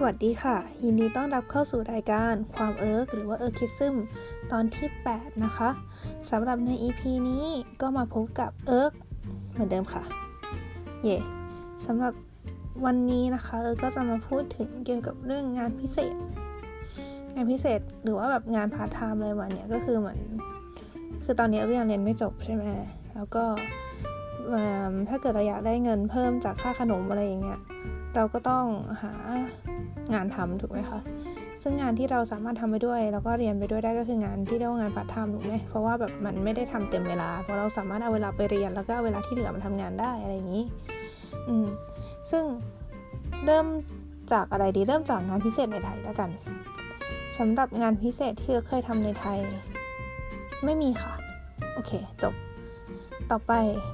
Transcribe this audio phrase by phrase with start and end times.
[0.00, 3.94] สวัสดีค่ะ ยินดีต้อนรับเข้าสู่รายการความเอิร์กหรือว่า ERKism
[4.52, 5.70] ตอนที่ 8 นะคะ
[6.30, 7.44] สำหรับใน EP นี้
[7.80, 8.92] ก็มาพบกับเอิร์ก
[9.52, 10.02] เหมือนเดิมค่ะ
[11.02, 11.18] เย่
[11.86, 12.12] สำหรับ
[12.84, 16.14] วันนี้นะคะเอิร์กก็จะมาพูดถึงเกี่ยวกับเรื่องงานพิเศษ
[17.34, 20.18] งานพิเศษหรือว่าแบบงานพาร์ทไทม์อะไรวันเนี้ยก็คือเหมือน
[21.24, 22.64] คือตอนนี้เอิร์กยังเรียนไม่จบใช่ไหม
[23.14, 23.44] แล้วก็
[25.08, 27.60] ถ้าเกิดเราอยากได้เงินเพิ่มจากค่าขนมอะไรอย่างเงี้ย
[28.16, 28.64] เราก็ต้อง
[29.02, 29.12] หา
[30.14, 31.00] งานทำถูกไหมคะ
[31.62, 40.64] ซึ่งงานที่เราสามารถทำไปด้วย แล้วก็เรียนไปด้วยได้ก็คืองานที่เรียกว่างานพาร์ทไทม์ถูกไหมเพราะว่าแบบมันไม่ได้ทำเต็มเวลาเพราะเราสามารถเอาเวลาไปเรียนแล้วก็เวลาที่เหลือมาทำงานได้อะไรอย่างนี้
[41.48, 41.66] อืม
[42.30, 42.44] ซึ่ง
[43.46, 43.66] เริ่ม
[44.32, 46.30] จากอะไรดีเริ่มจากงานพิเศษในไทยแล้วกัน
[47.38, 49.38] สำหรับงานพิเศษที่เคยทำในไทย
[50.64, 51.14] ไม่มีค่ะ
[51.74, 51.92] โอเค
[52.22, 52.34] จบ
[53.30, 53.52] ต่อไป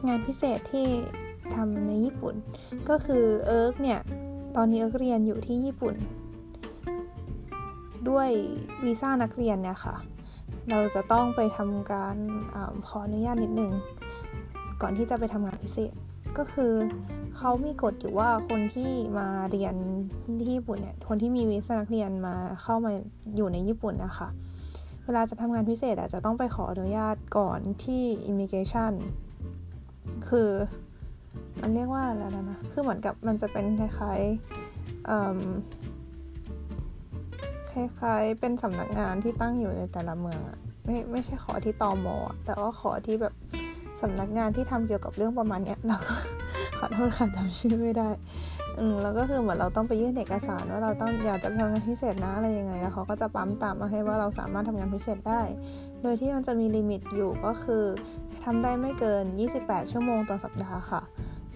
[0.08, 0.86] งานพิเศษที่
[1.54, 2.34] ทำในญี่ปุ่น
[2.88, 4.00] ก็คือเอิร์กเนี่ย
[4.56, 5.94] ตอนนี้เอิร์กเรียนอยู่ที่ญี่ปุ่น
[8.08, 8.28] ด้วย
[8.84, 9.96] วีซ่านักเรียนเนี่ยค่ะ
[10.70, 12.16] เราจะต้องไปทำการ
[12.54, 13.72] ขออนุญาตนิดนึง
[14.82, 15.92] ก่อนที่จะไปทำงานพิเศษ
[16.38, 16.72] ก็คือ
[17.36, 19.74] เขามีกฎอยู่ว่าคนที่มาเรียน
[20.40, 22.90] ที่ญี่ปุ่นเนี่ย คนที่มีวีซ่านักเรียนมาเข้ามา
[23.36, 24.28] อยู่ในญี่ปุ่นนะคะ
[25.04, 28.92] เวลาจะทำงานพิเศษอาจจะต้องไปขออนุญาตก่อนที่ immigration
[30.28, 30.50] คือ
[31.60, 34.52] มันเรียกว่าอะไรนะ คือเหมือนกับมันจะเป็นคล้ายๆ
[37.72, 43.34] คล้ายๆ เป็นสำนักงานที่ตั้งอยู่ในแต่ละเมืองอะไม่ไม่ใช่ขอที่ตอมอแต่ว่าขอที่แบบ
[44.02, 46.14] สำนักงานที่ทำเกี่ยวกับเรื่องประมาณเนี้ยเราก็
[46.78, 48.08] ขอโทษค่ะจำชื่อไม่ได้
[48.78, 55.42] อืมแล้วก็คือเหมือนเราต้องไปยื่นเอกสารว่าเราต้องอยากจะทำงานพิเศษนะอะไรยังไงแล้วเขาก็จะปั๊มตามมาให้ว่าเราสามารถทำงานพิเศษได้
[56.02, 57.84] โดยที่มันจะมีลิมิตอยู่ก็คือ
[58.44, 59.24] ทำได้ไม่เกิน
[59.58, 61.02] 28 ชั่วโมงต่อสัปดาห์ค่ะ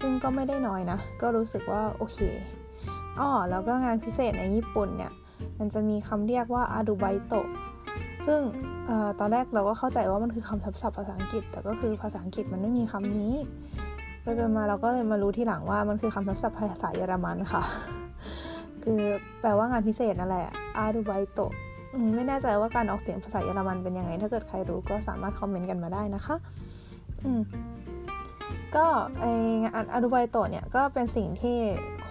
[0.00, 2.18] ซึ่งก็ไม่ได้น้อยนะ ก็รู้สึกว่าโอเค
[3.18, 5.12] อ๋อแล้วก็งานพิเศษในญี่ปุ่นเนี่ย
[5.58, 7.48] มันจะมีคำเรียกว่าอาดูไบโตะ
[8.26, 8.40] ซึ่ง
[8.88, 13.34] อตอนแรกเราก็เข้าใจว่ามันคือคำทับศัพท์ภาษาอังกฤษ แต่ก็คือภาษาอังกฤษมันไม่มีคำนี้
[14.22, 17.62] ไปไปมาเราก็เลยมารู้ทีหลังว่ามันคือคำทับศัพท์ภาษาเยอรมันค่ะ
[18.84, 19.00] คือ
[19.40, 21.52] แปลว่างานพิเศษนั่นแหละอาดูไบโตะ
[22.14, 26.36] ไม่แน่ใจว่าการออกเสียงภาษาเยอรมันเป็นยังไง ถ้าเกิดใครรู้ก็สามารถคอมเมนต์กันมาได้นะคะ
[27.24, 27.40] อืม
[28.76, 28.86] ก็
[29.20, 29.24] ไอ
[29.62, 31.58] งานอดูไบโตเนี่ยก็เป็นสิ่งที่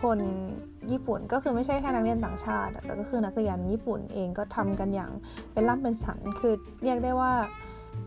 [0.01, 0.19] คน
[0.91, 5.11] ญี่ปุ่นก็คือไม่ใช่แค่นักเรียนต่างชาติ แต่ก็คือนักเรียนญี่ปุ่นเองก็ทำกันอย่าง
[5.53, 7.33] เป็นร่ำเป็นสัน คือเรียกได้ว่า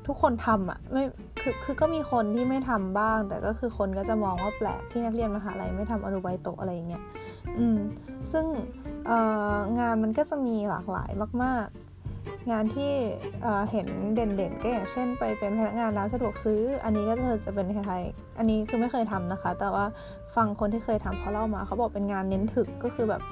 [0.06, 1.02] ทุกคนทำอะไม่
[1.40, 7.02] คือคือก็มีคนที่ไม่ทำบ้าง แต่ก็คือคนก็จะมองว่าแปลกที่นักเรียนมหาลัยไม่ทำอนุไบโตอะไรอย่างเงี้ย
[7.58, 7.78] อืม
[8.32, 8.44] ซึ่ง
[9.78, 11.10] งานมันก็จะมีหลากหลาย
[11.44, 11.66] มาก
[12.50, 12.92] งานที่
[13.70, 17.14] เห็นเด่นๆ ก็อย่างเช่น ไปเป็นพนักงานร้านสะดวกซื้อ อันนี้ก็
[17.46, 19.86] จะเป็นคล้ายๆอันนี้คือไม่เคยทำนะคะ แต่ว่า
[20.36, 23.22] ฟังคนที่เคยทำเขาเล่ามาเขาบอกเป็นงานเน้นถึกก็คือแบบ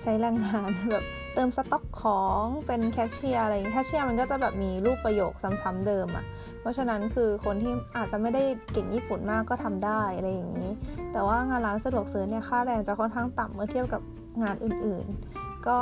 [0.00, 1.04] ใช้แรงงานแบบ
[1.34, 6.24] เติมสต็อกของเป็นแคชเชียร์อะไรอย่างนี้แคชเชียร์มันก็จะแบบมีรูปประโยคซ้ำๆเดิมอะ่ะ
[6.60, 10.70] เพราะฉะนั้นคือคนที่อาจจะไม่ได้เก่งญี่ปุ่นมากก็ทำได้อะไรอย่างนี้
[11.12, 14.02] แต่ว่างานร้านสะดวกซื้อเนี่ยค่าแรงจะค่อนข้างต่ำเมื่อเทียบกับ
[14.42, 15.76] งานอื่นๆ ก็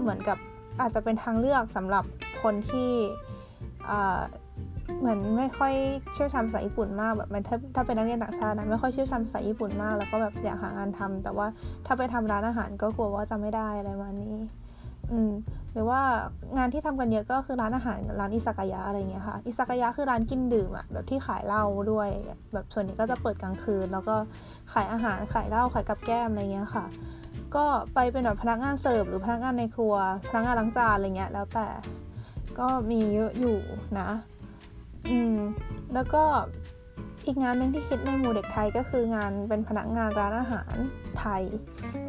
[0.00, 0.38] เหมือนกับ
[0.80, 2.04] อาจจะเป็นทางเลือกสำหรับ
[2.42, 2.90] คนที่
[4.98, 5.72] เหมือนไม่ค่อย
[6.14, 11.46] เชี่ยวชาญภาษาญี่ปุ่นมากแบบมันถ้าถ้าเป็นนักเรียนต่างชาตินะไม่ค่อยเชี่ยวชาญภาษาญี่ปุ่นมาก แล้วก็แบบอยากหางานทำแต่ว่า
[11.86, 14.34] ถ้าไปทำร้านอาหารก็กลัวว่าจะไม่ได้อะไรมานี้
[15.12, 15.32] อืม
[15.72, 16.00] หรือว่า
[16.56, 22.08] งานที่ทำกันเยอะก็คือร้านอาหารร้านอิซากายะอะไรเงี้ยค่ะอิซากายะคือร้านกินดื่มอะแบบที่ขายเหล้าด้วย
[22.52, 24.16] แบบส่วนนี้ก็จะเปิดกลางคืน แล้วก็
[24.72, 26.84] ขายอาหารขายเหล้าขายกับแก้มอะไรเงี้ยค่ะ
[27.54, 27.64] ก็
[27.94, 29.94] ไปเป็นแบบพนักงานเสิร์ฟหรือพนักงานในครัว
[30.28, 31.66] พนักงานล้างจานอะไรเงี้ยแล้วแต่
[32.58, 33.58] ก็มีเยอะอยู่
[33.98, 34.08] นะ
[35.10, 35.36] อืม
[35.94, 36.22] แล้วก็
[37.26, 40.74] อีกงานหนึ่งที่คิดในหมู่เด็กไทยก็คืองานเป็นพนักงานร้านอาหาร
[41.18, 41.42] ไทย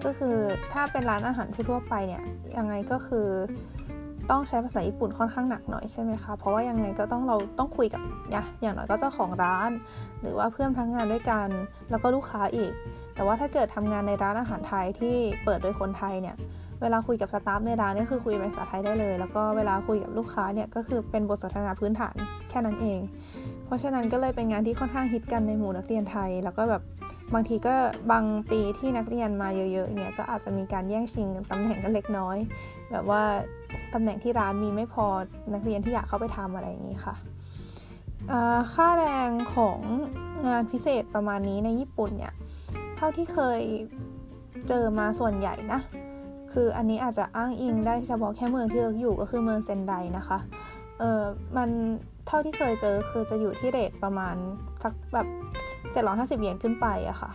[0.05, 0.35] ก็คือ
[0.73, 2.23] ถ้าเป็นร้านอาหารทั่วไปเนี่ย
[2.57, 3.27] ยังไงก็คือ
[4.31, 8.01] ต้องใช้ภาษาญี่ปุ่นค่อนข้างหนักหน่อยใช่ไหมคะ เพราะว่ายังไงก็ต้องเราต้องคุยกับ
[8.35, 9.71] นะอย่างน้อยก็เจ้าของร้าน
[10.21, 11.47] หรือว่าเพื่อนพนักงานด้วยกัน
[11.90, 12.72] แล้วก็ลูกค้าอีก
[13.16, 16.35] แต่ว่าถ้าเกิดทำงานในร้านอาหารไทยที่เปิดโดยคนไทยเนี่ย
[16.81, 22.16] เวลาคุยกับสตาฟในร้านนี่คือคุยเป็นภาษาไทยได้เลย แล้วก็เวลาคุยกับลูกค้าเนี่ยก็คือเป็นบทสนทนาพื้นฐาน
[22.49, 22.99] แค่นั้นเอง
[23.66, 26.81] เพราะฉะนั้นก็เลยเป็นงานที่ค่อนข้างฮิตกันในหมู่นักเรียนไทย แล้วก็แบบ
[27.34, 27.75] บางทีก็
[28.11, 32.37] บางปีที่นักเรียนมาเยอะๆเนี่ยก็อาจจะมีการแย่งชิงตำแหน่งกันเล็กน้อย
[32.91, 33.23] แบบว่า
[33.93, 35.05] ตำแหน่งที่ร้านมีไม่พอ
[35.53, 37.16] นักเรียนที่อยากเข้าไปทำอะไรอย่างนี้ค่ะ
[38.73, 39.79] ค่าแรงของ
[40.47, 42.34] งานพิเศษประมาณนี้ในญี่ปุ่นเนี่ย
[42.97, 43.61] เท่าที่เคย
[44.67, 45.79] เจอมาส่วนใหญ่นะ
[46.53, 50.40] คืออันนี้อาจจะอ้างอิงได้เฉพาะแค่เมืองที่เราอยู่ก็คือเมืองเซนไดนะคะ
[50.99, 51.22] เออ
[51.57, 51.69] มัน
[52.28, 54.35] เท่าที่เคยเจอคือจะอยู่ที่เรทประมาณ
[54.83, 55.28] สักแบบ
[55.93, 57.31] 750 เยนขึ้นไปอะค่ะ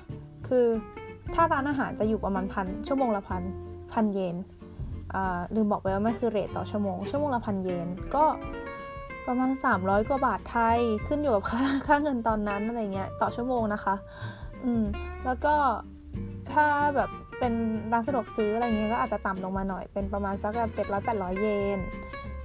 [0.48, 0.66] คือ
[1.34, 3.42] ถ้าร้านอาหารจะอยู่ประมาณพันชั่วโมงละพัน
[3.92, 4.36] พันเยน
[5.54, 8.24] ลืมบอกไปว่ามันคือเรทต่อชั่วโมง ชั่วโมงละพันเยนก็
[9.26, 13.94] ประมาณ 300 กว่าบาทไทยขึ้นอยู่กับค่าค่าเงินตอนนั้นอะไรเงี้ยต่อชั่วโมงนะคะ
[14.64, 14.84] อืม
[15.24, 15.54] แล้วก็
[16.52, 16.66] ถ้า
[16.96, 17.52] แบบเป็น
[17.92, 21.78] ร้านสะดวกซื้ออะไรเงี้ยก็อาจจะต่ำลงมาหน่อยเป็นประมาณสักแบบเจ็ดร้อยแปดร้อยเยน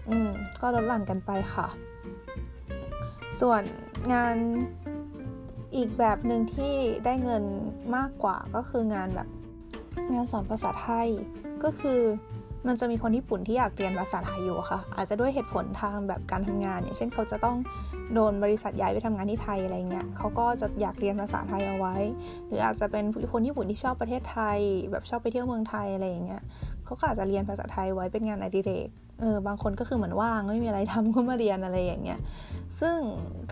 [0.09, 0.29] อืม
[0.61, 1.67] ก็ลดหลั่นกันไปค่ะ
[3.41, 3.61] ส่วน
[4.13, 4.35] งาน
[5.75, 6.73] อีกแบบหนึ่งที่
[7.05, 7.43] ได้เงิน
[7.95, 9.27] มากกว่าก็คืองานแบบ
[10.13, 11.09] งานสอนภาษาไทย
[11.63, 12.01] ก็คือ
[12.67, 17.57] มันจะมีคนญี่ปุ่นที่อยากเรียนภาษาไทยอยู่ค่ะ อาจจะด้วยเหตุผลทางแบบการทำงาน อย่างเช่นเขาจะต้อง
[18.13, 21.95] โดนบริษัทย้ายไปทำงานที่ไทยอะไรเงี้ยเขาก็จะอยากเรียนภาษาไทยเอาไว้
[22.47, 24.59] หรืออาจจะเป็นคนญี่ปุ่นที่ชอบประเทศไทย
[24.91, 26.41] แบบชอบไปเที่ยวเมืองไทยอะไรอย่างเงี้ย
[26.85, 28.89] เขาก็อาจจะเรียนภาษาไทยไว้เป็นงานอดิเรก
[29.19, 32.19] เออบางคนก็คือเหมือนว่างไม่มีอะไรทำก็มาเรียนอะไรอย่างเงี้ย
[32.81, 32.97] ซึ่ง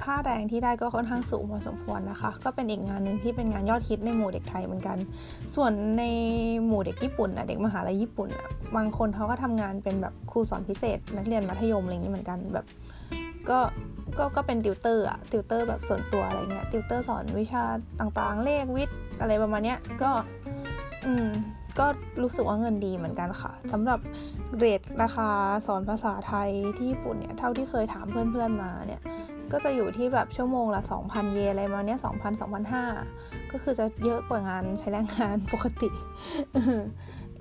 [0.01, 4.97] ค่าแรงที่ได้ก็ค่อนข้างสูงพอสมควรนะคะ ก็เป็นอีกงานหนึ่งที่เป็นงานยอดฮิตในหมู่เด็กไทยเหมือนกัน
[5.55, 6.03] ส่วนใน
[6.65, 12.65] หมู่เด็กญี่ปุ่นอะเด็กมหาลัยญี่ปุ่นอะบางคนเขาก็ทำงานเป็นแบบครูสอนพิเศษ นักเรียนมัธยมอะไรอย่างนี้เหมือนกันแบบ
[13.49, 13.59] ก็
[14.17, 17.63] ก็ก็เป็นติวเตอร์อะติวเตอร์แบบส่วนตัวอะไรเงี้ยติวเตอร์สอนวิชา
[17.99, 20.11] ต่างๆ เลขวิทย์อะไรประมาณเนี้ยก็
[21.05, 21.27] อืม
[21.79, 21.85] ก็
[22.21, 23.99] รู้สึกว่าเงินดีเหมือนกันค่ะสำหรับ
[24.57, 25.29] เรทราคา
[25.67, 29.01] สอนภาษาไทยที่ญี่ปุ่นเนี่ยเท่าที่เคยถามเพื่อนๆมาเนี่ย
[29.51, 35.89] ก็จะอยู่ที่แบบชั่วโมงละ 2,000 เยนอะไรมาเนี้ย2,000 2,500 ก็คือจะเยอะกว่างานใช้แรงงานปกติ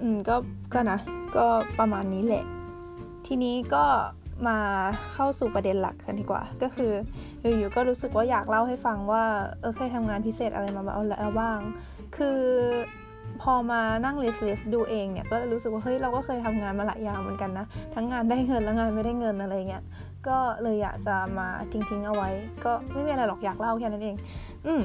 [0.01, 0.37] อืมก็
[0.73, 0.99] ก็นะ
[1.37, 1.47] ก็
[1.79, 2.45] ประมาณนี้แหละ
[3.27, 3.85] ทีนี้ก็
[4.49, 4.59] มา
[5.13, 6.93] เข้าสู่ประเด็นหลักกันดีกว่า ก็คือ
[7.41, 9.25] อยู่ๆก็รู้สึกว่าอยากเล่าให้ฟังว่า
[9.61, 10.83] เออเคยทำงานพิเศษอะไรมา
[11.41, 11.59] บ้าง
[12.17, 12.39] คือ
[13.45, 19.85] พอมานั่ง list list ดูเองเนี่ยก็รู้สึกว่าเฮ้ยเราก็เคยทำงานมาหลายอย่างเหมือนกันนะ ทั้งงานได้เงินและงานไม่ได้เงินอะไรเงี้ย
[20.29, 22.31] ก็เลยอยากจะมาทิ้งๆเอาไว้
[22.65, 24.17] ก็ไม่มีอะไรหรอกอยากเล่าแค่นั้นเอง
[24.67, 24.83] อืม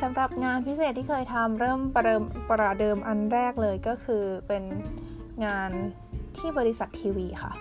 [0.00, 4.62] สำหรับงานพิเศษที่เคยทำเริ่มประเดิมประเดิมอันแรกเลยก็คือเป็น
[5.44, 5.70] งาน
[6.36, 7.52] ที่บริษัททีวีค่ะ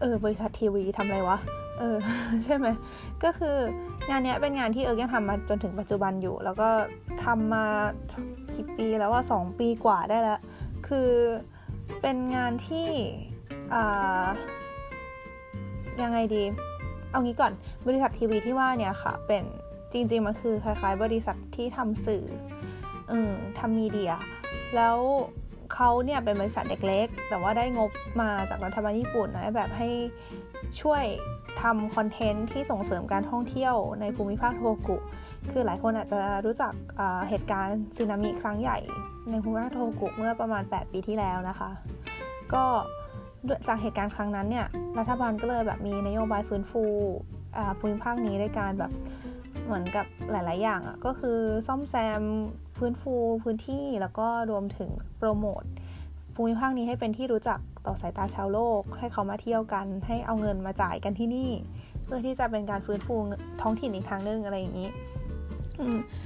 [0.00, 1.38] เออบริษัททีวีทำอะไรวะ
[1.80, 1.96] เออ
[2.44, 2.66] ใช่ไหม
[3.24, 3.56] ก็คือ
[4.10, 6.68] งานนี้เป็นงานที่เอิร์กยังทำมาจนถึงปัจจุบันอยู่ แล้วก็
[7.24, 7.66] ทำมา
[8.56, 10.40] กี่ปีแล้วว่าสองปีกว่าได้แล้ว
[10.88, 11.10] คือ
[12.00, 12.88] เป็นงานที่
[16.02, 16.42] ยังไงดี
[17.10, 17.52] เอางี้ก่อน
[17.86, 19.44] บริษัททีวีที่ว่าเนี่ยค่ะ เป็น
[19.92, 22.24] จริงๆมันคือคล้ายๆ บริษัทที่ทำสื่อ
[23.10, 24.12] อืมทำมีเดีย
[24.76, 24.96] แล้ว
[25.74, 29.88] เขาเนี่ยเป็นบริษัทเล็กๆแต่ว่าได้งบมาจากรัฐบาลญี่ปุ่นนะแบบให้
[30.80, 31.04] ช่วย
[31.62, 34.96] ทำคอนเทนต์ที่ส่งเสริมการท่องเที่ยวในภูมิภาคโทกุ
[35.52, 36.72] คือหลายคนอาจจะรู้จัก
[37.28, 38.78] เหตุการณ์สึนามิครั้งใหญ่
[39.30, 41.70] ในภูมิภาคโทกุเมื่อประมาณ 8 ปีที่แล้วนะคะ
[42.54, 42.64] ก็
[43.68, 44.66] จากเหตุการณ์ครั้งนั้นเนี่ย
[44.98, 46.84] รัฐบาลก็เลยแบบมีนโยบายฟื้นฟู
[47.78, 48.92] ภูมิภาคนี้ในการแบบ
[49.64, 52.22] เหมือนกับหลาย ๆ อย่างอะก็คือซ่อมแซม
[52.78, 55.62] ฟื้นฟูพื้นที่แล้วก็รวมถึงโปรโมท
[56.34, 61.50] ภูมิภาคนี้ให้เป็นที่รู้จักต่อสายตาชาวโลก ให้เขามาเที่ยวกัน ให้เอาเงินมาจ่ายกันที่นี่
[62.04, 63.14] เพื่อที่จะเป็นการฟื้นฟู
[63.60, 64.88] ท้องถิ่นอีกทางนึงอะไรอย่างนี้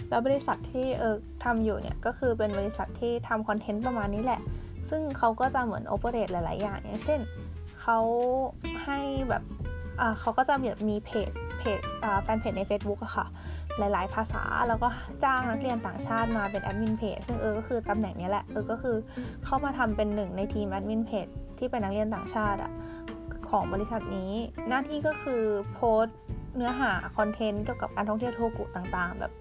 [0.08, 4.41] แล้วบริษัทที่เออทำอยู่เนี่ยก็คือเป็นบริษัทที่ทำคอนเทนต์ประมาณนี้แหละ
[4.91, 7.20] ซึ่งเขาก็จะเหมือนโอเปเรตหลาย ๆ อย่างอย่างเช่น
[7.81, 7.99] เขา
[8.85, 9.43] ให้แบบ
[10.20, 10.55] เขาก็จะ
[10.88, 11.81] มีเพจเพจ
[12.23, 13.26] แฟนเพจใน Facebook อะค่ะ
[13.79, 14.88] หลาย ๆ ภาษาแล้วก็
[15.25, 18.97] จ้างนักเรียนต่างชาติมาเป็นแอดมินเพจซึ่งเออก็คือตำแหน่งนี้แหละเออก็คือ
[19.45, 21.26] เข้ามาทำเป็นหนึ่งในทีมแอดมินเพจ
[21.59, 22.73] ที่เป็นนักเรียนต่างชาติอะ
[23.50, 24.33] ของบริษัทนี้
[24.69, 25.42] หน้าที่ก็คือ
[25.75, 26.04] โพส
[26.57, 29.33] เนื้อหา content เกี่ยวกับการท่องเที่ยวโทโฮกุต่างๆ แบบ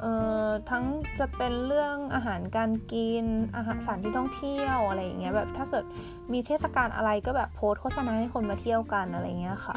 [0.00, 0.12] เอ่
[0.46, 0.84] อทั้ง
[1.18, 3.24] จะเป็นเรื่องอาหารการกิน
[3.56, 5.84] อาหารสถานที่ท่องเที่ยวอะไรอย่างเงี้ยแบบถ้าเกิด
[6.32, 9.76] มีเทศกาลอะไรก็แบบโพสโฆษณาให้คนมาเที่ยวกันอะไรเงี้ยค่ะ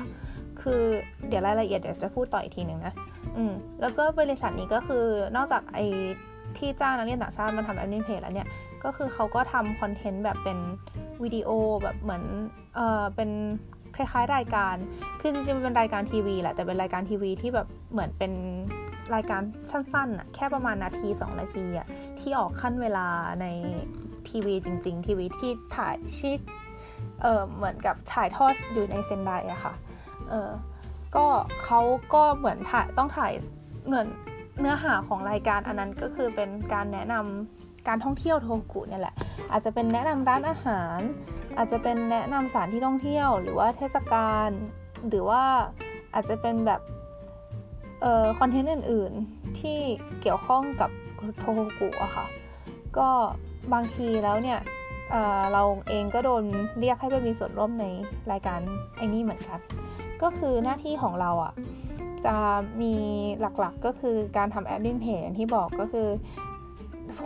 [0.61, 0.83] คือ
[1.27, 2.93] เดี๋ยวรายละเอียดเดี๋ยวจะพูดต่ออีกทีหนึ่งนะ
[3.37, 5.05] อืมแล้วก็บริษัทนี้ก็คือ
[5.35, 5.79] นอกจากไอ
[6.57, 8.47] ที่จ้างนักเรียนต่างชาติมาทำแอดมินเพจแล้วเนี่ย
[8.83, 10.59] ก็คือเขาก็ทำคอนเทนต์แบบเป็น
[11.23, 11.49] วิดีโอ
[11.83, 12.23] แบบเหมือน
[12.77, 13.29] เออเป็น
[13.95, 14.75] คล้ายๆ รายการ
[15.19, 18.33] คือจริงๆมันเป็นรายการทีวีแหละ แต่เป็นรายการทีวีที่แบบเหมือนเป็น
[19.15, 19.41] รายการ
[19.71, 21.87] สั้นๆอะแค่ประมาณนาที 2 นาทีอะ
[22.19, 23.07] ที่ออกขั้นเวลา
[23.41, 23.45] ใน
[24.29, 26.31] ทีวีจริง ๆ ทีวีที่ถ่ายชี
[27.21, 29.73] เออเหมือนกับถ่ายทอดอยู่ในเซนไดอะค่ะ
[30.29, 30.49] เออ
[31.15, 31.25] ก็
[31.63, 31.79] เขา
[32.13, 33.33] ก็เหมือนถ่ายต้องถ่าย
[33.85, 34.07] เหมือน
[34.59, 37.56] เนื้อหาของรายการอันนั้นก็คือเป็นการแนะนำ
[37.87, 39.15] การท่องเที่ยวโทกุเนี่ยแหละ
[39.51, 40.99] อาจจะเป็นแนะนำร้านอาหาร
[41.57, 44.49] อาจจะเป็นแนะนำสถานที่ท่องเที่ยว หรือว่าเทศกาล
[45.09, 45.43] หรือว่า
[46.13, 46.81] อาจจะเป็นแบบ
[48.01, 49.79] เอ่อคอนเทนต์อื่นๆที่
[50.21, 50.89] เกี่ยวข้องกับ
[51.39, 51.45] โท
[51.79, 52.25] กุอะค่ะ
[52.97, 53.09] ก็
[53.73, 54.59] บางทีแล้วเนี่ย
[55.11, 56.43] เเราเองก็โดน
[56.79, 57.85] เรียกให้ไปมีส่วนร่วมใน
[58.31, 58.59] รายการ
[58.97, 59.59] ไอ้นี่เหมือนกัน
[60.21, 61.53] ก็คือหน้าที่ของเราอะ่ะ
[62.25, 62.35] จะ
[62.81, 62.93] มี
[63.39, 66.07] หลักๆก็คือการทำแอดมินเพจอย่างที่บอกก็คือ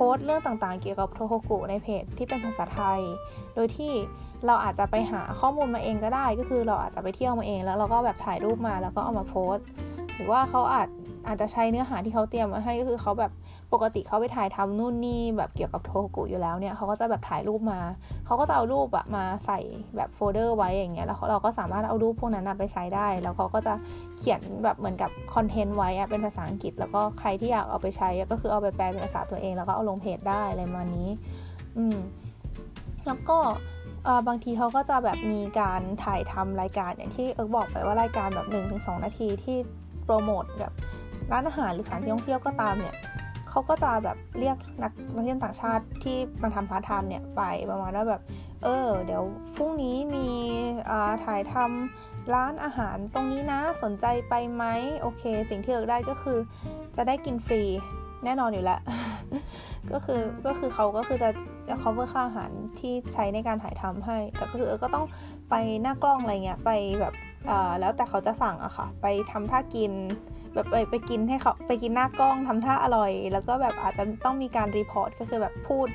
[0.10, 3.00] สต์เรื่องต่างๆ เกี่ยวกับโทโฮกุในเพจที่เป็นภาษาไทย
[3.56, 3.92] โดยที่
[4.46, 9.66] เราอาจจะไปหาข้อมูลมาเองก็ได้ ก็คือเราอาจจะไปเที่ยวมาเอง แล้วเราก็แบบถ่ายรูปมาแล้วก็เอามาโพสต์
[10.16, 10.88] หรือว่าเขาอาจ
[11.28, 13.32] อาจจะใช้เนื้อหาที่เขาเตรียมมาให้ก็คือเขาแบบ
[13.74, 17.80] ปกติเขาไปถ่ายทำนู่นนี่แบบเกี่ยวกับโทโฮกุอยู่แล้วเนี่ยเขาก็จะแบบถ่ายรูปมา
[18.26, 19.60] เขาก็จะเอารูปอะมาใส่
[19.96, 23.74] แบบโฟลเดอร์ไว้อย่างเงี้ยแล้วเราก็สามารถเอารูปพวกนั้นไปใช้ได้ แล้วเขาก็จะ
[24.18, 31.10] เขียนแบบเหมือนกับ content ไว้อะเป็นภาษาอังกฤษ แล้วก็ใครที่อยากเอาไปใช้ก็คือเอาไปแปลเป็นภาษาตัวเอง แล้วก็เอาลงเพจได้อะไรมานี้
[31.78, 31.98] อืม
[33.08, 33.38] แล้วก็
[34.28, 39.58] บางทีเขาก็จะแบบมีการถ่ายทำรายการอย่างที่เอิร์กบอกไปว่ารายการแบบ1-2 นาทีที่
[40.06, 40.74] โปรโมทแบบ
[41.32, 42.96] ร้านอาหารหรือสถานที่ท่องเที่ยวก็ตามเนี่ย
[43.52, 47.42] เขาก็จะแบบเรียกนักนักเรียนต่างชาติที่มาทำพาร์ทไทม์เนี่ยไป
[47.72, 48.22] ประมาณว่าแบบ
[48.64, 49.24] เออ เดี๋ยว
[49.56, 50.28] พรุ่งนี้มี
[51.26, 54.64] ถ่ายทำร้านอาหารตรงนี้นะสนใจไปไหม
[55.02, 56.40] โอเค สิ่งที่เอิร์กได้ก็คือ
[56.96, 57.64] จะได้กินฟรี
[58.26, 58.82] แน่นอนอยู่แล้ว
[59.94, 61.30] ก็คือก็คือเขาก็คือจะ
[61.70, 65.06] จะ cover ค่าอาหารที่ใช้ในการถ่ายทำให้ แต่ก็คือเออก็ต้อง
[65.50, 67.14] ไปหน้ากล้องอะไรเงี้ย ไปแบบ
[67.80, 69.92] แล้วแต่เขาจะสั่งอะค่ะ ไปทำท่ากิน
[70.54, 75.88] แบบไปไปกินให้เขาไปกินหน้ากล้องทำท่าอร่อย แล้วก็แบบอาจจะต้องมีการรีพอร์ตก็คือแบบพูด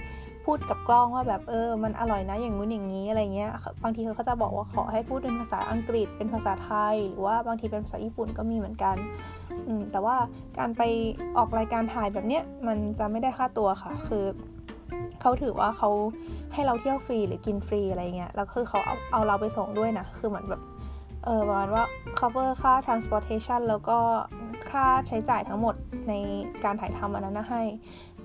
[0.45, 3.51] พูดกับกล้องว่าแบบเออ มันอร่อยนะอย่างงู้นอย่างนี้อะไรเงี้ย
[3.83, 8.97] บางทีเขาจะบอกว่าขอให้พูดเป็นภาษาอังกฤษเป็นภาษาไทย หรือว่าบางทีเป็นภาษาญี่ปุ่นก็มีเหมือนกัน
[9.67, 10.17] อืมแต่ว่า
[10.59, 10.83] การไป
[11.37, 14.25] ออกรายการถ่ายแบบเนี้ยมันจะไม่ได้ค่าตัวค่ะ คือ
[15.21, 15.91] เขาถือว่าเขา
[16.53, 20.63] ให้เราเที่ยวฟรีหรือกินฟรีอะไรเงี้ยแล้วคือเขาเอาเอาเราไปส่งด้วยนะคือเหมือนแบบ
[21.25, 21.85] เออประมาณว่า
[22.19, 23.99] cover ค่า transportation แล้วก็
[24.71, 25.75] ค่าใช้จ่ายทั้งหมด
[26.09, 26.13] ใน
[26.65, 27.63] การถ่ายทำอันนั้นนะให้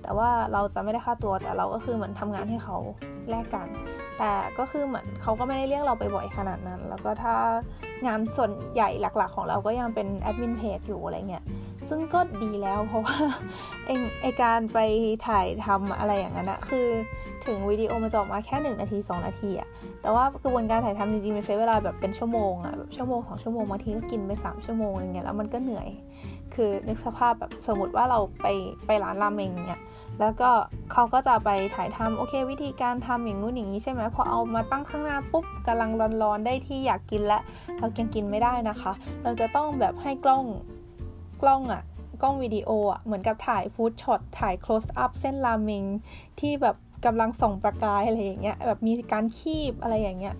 [0.02, 2.76] แต่ว่าเราจะไม่ได้ค่าตัวแต่เราก็คือเหมือนทำงานให้เขา
[3.30, 3.68] แลกกัน
[4.18, 7.34] แต่ก็คือเหมือนเขาก็ไม่ได้เรียกเราไปบ่อยขนาดนั้น แล้วก็ถ้า
[8.06, 11.44] งานส่วนใหญ่หลักๆ ของเราก็ยังเป็นแอดมินเพจอยู่อะไรเงี้ย
[11.88, 13.16] ซึ่งก็ดีแล้วเพราะว่า
[13.86, 14.78] เองไอการไป
[15.26, 16.86] ถ่ายทำอะไรอย่างนั้นอะคือ
[17.44, 19.68] ถึงวิดีโอมันจะออกมาแค่ 1 นาที 2 นาทีอะ
[20.02, 25.88] แต่ว่ากระบวนการถ่ายทำจริงๆมันใช้เวลาแบบเป็นชั่วโมงอะแบบชั่วโมงสองชั่วโมงบางทีก็กินไป 3 ชั่วโมงอย่างเงี้ยแล้วมันก็เหนื่อย
[26.54, 28.46] คือนึกสภาพแบบสมมติว่าเราไป
[28.86, 29.82] ไปร้านราเมงเนี่ย
[30.20, 30.50] แล้วก็
[30.92, 35.90] เขาก็จะไปถ่ายทำโอเค วิธีการทำอย่างงู้นอย่างนี้ใช่ไหมพอเอามาตั้งข้างหน้าปุ๊บกำลัง
[36.22, 37.42] ร้อนๆได้ที่อยากกินแล้ว
[37.78, 38.92] เรายังกินไม่ได้นะคะ
[39.22, 40.44] เราจะต้องแบบให้กล้อง
[41.42, 41.82] กล้องอะ
[42.22, 45.84] กล้องวิดีโออะเหมือนกับถ่ายฟู้ดช็อตถ่าย close up เส้นราเมง
[46.40, 50.34] ที่แบบกำลังส่องประกายอะไรอย่างเงี้ยแบบมีการคีบอะไรอย่างเงี้ย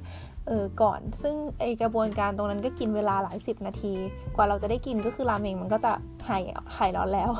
[0.47, 3.95] เออก่อน ซึ่งไอกระบวนการตรงนั้นก็กินเวลาหลายสิบนาที
[4.35, 5.93] กว่าเราจะได้กินก็คือราเมงมันก็จะ
[6.29, 6.43] หาย
[6.75, 7.31] ไข่ร้อนแล้ว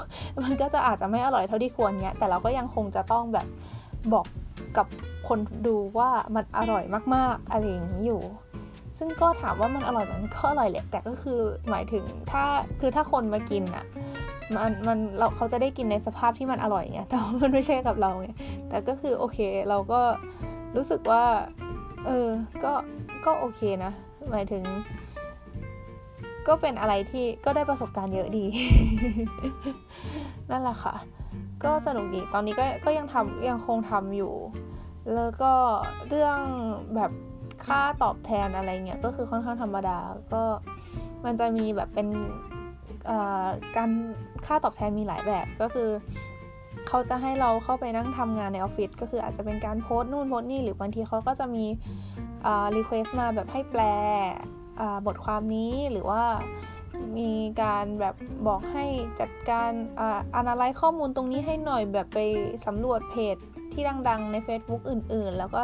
[0.45, 3.47] มันก็จะอาจจะไม่อร่อยเท่าที่ควรเนี้ย แต่เราก็ยังคงจะต้องแบบ
[4.13, 4.27] บอก
[4.77, 4.87] กับ
[5.29, 8.23] คนดูว่ามันอร่อยมากๆอะไรอย่างนี้อยู่
[8.99, 11.41] ซึ่งก็ถามว่ามันอร่อยมันก็อร่อยแหละ แต่ก็คือ
[11.71, 12.45] หมายถึงถ้า
[12.81, 13.85] คือถ้าคนมากินอะ
[14.57, 18.29] มันมันเราเขาจะได้กินในสภาพที่มันอร่อยไงแต่ว่ามันไม่ใช่กับเราไง
[18.69, 20.01] แต่ก็คือโอเคเราก็
[20.77, 21.23] รู้สึกว่า
[22.07, 22.29] เออ
[22.65, 22.73] ก็
[23.27, 23.93] ก็โอเคนะ
[24.31, 24.63] หมายถึง
[26.49, 28.45] ก็เป็นอะไรที่ก็ได้ประสบการณ์เยอะดี
[30.51, 30.95] นั่นแหละค่ะ
[31.65, 34.33] ก็สนุกดี ตอนนี้ก็ ก็ยังทำยังคงทำอยู่
[35.15, 35.53] แล้วก็
[36.09, 36.39] เรื่อง
[36.97, 37.11] แบบ
[37.67, 39.99] ค่าตอบแทนอะไรเงี้ย ก็คือค่อนข้างธรรมดา
[40.33, 40.43] ก็
[41.25, 42.09] มันจะมีแบบเป็น
[43.77, 43.91] การ
[44.47, 45.89] ค่าตอบแทนมีหลายแบบ ก็คือ
[46.95, 51.65] เขาจะให้เราเข้าไปนั่งทำงานในออฟฟิศก็คืออาจจะเป็นการโพสต์นู่นโพสต์นี่หรือบางทีเขาก็จะมี
[52.77, 53.83] request มาแบบให้แปล
[55.07, 56.23] บทความนี้หรือว่า
[57.19, 57.31] มี
[57.63, 58.15] การแบบ
[58.47, 58.85] บอกให้
[59.21, 59.71] จัดการ
[60.35, 62.19] analyze ข้อมูลตรงนี้ให้หน่อยแบบไป
[62.67, 63.37] สำรวจเพจ
[63.73, 65.63] ที่ดังๆ ใน Facebook อื่นๆ แล้วก็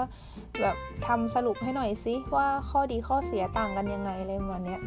[0.61, 4.79] แบบทำสรุปให้หน่อยซิว่าข้อดีข้อเสียต่างกันยังไงอะไรประมาณนี้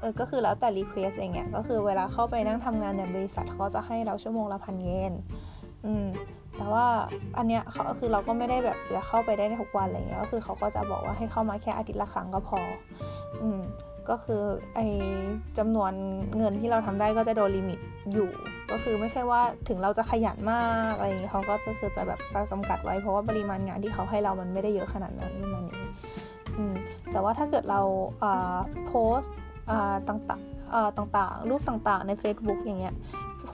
[0.00, 5.14] เออก็คือแล้วแต่ request อย่างเงี้ยก็คือเวลาเข้าไปนั่งทำงานในบริษัทเขาจะให้เราชั่วโมงละพันเยน
[5.86, 6.06] อืม
[6.56, 6.86] แต่ว่า
[7.38, 12.60] อันเนี้ยเขาคือเราก็ไม่ได้แบบจะเข้าไปได้ทุกวันอะไรเงี้ยก็คือเขาก็จะบอกว่าให้เข้ามาแค่อาทิตย์ละครั้งก็พอ
[13.42, 13.60] อืม
[14.10, 14.42] ก็คือ
[14.74, 14.80] ไอ
[15.58, 15.92] จำนวน
[16.36, 17.78] เงินที่เราทำได้ก็จะโดนลิมิต
[18.12, 18.30] อยู่
[18.70, 25.84] ก็คือไม่ใช่ว่าถึงเราจะขยันมากอะไรอย่างเงี้ยเขาก็จะคือจะแบบจะจำกัดไว้เพราะว่าปริมาณงานที่เขาให้เรามันไม่ได้เยอะขนาดนั้นประมาณนี้
[26.56, 26.74] อืม
[27.12, 27.80] แต่ว่าถ้าเกิดเรา
[28.22, 29.34] อ่าโพสต์
[30.08, 32.94] ต่างๆต่างๆ รูปต่างๆ ใน Facebook อย่างเงี้ย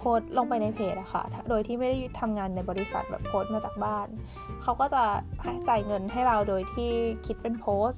[0.05, 4.07] พสลงไปในเพจอะค่ะ โดยที่ไม่ได้ทำงานในบริษัทแบบโพสมาจากบ้าน
[4.63, 5.05] เขาก็จะ
[5.69, 6.91] จ่ายเงินให้เราโดยที่
[7.27, 7.91] คิดเป็นโพส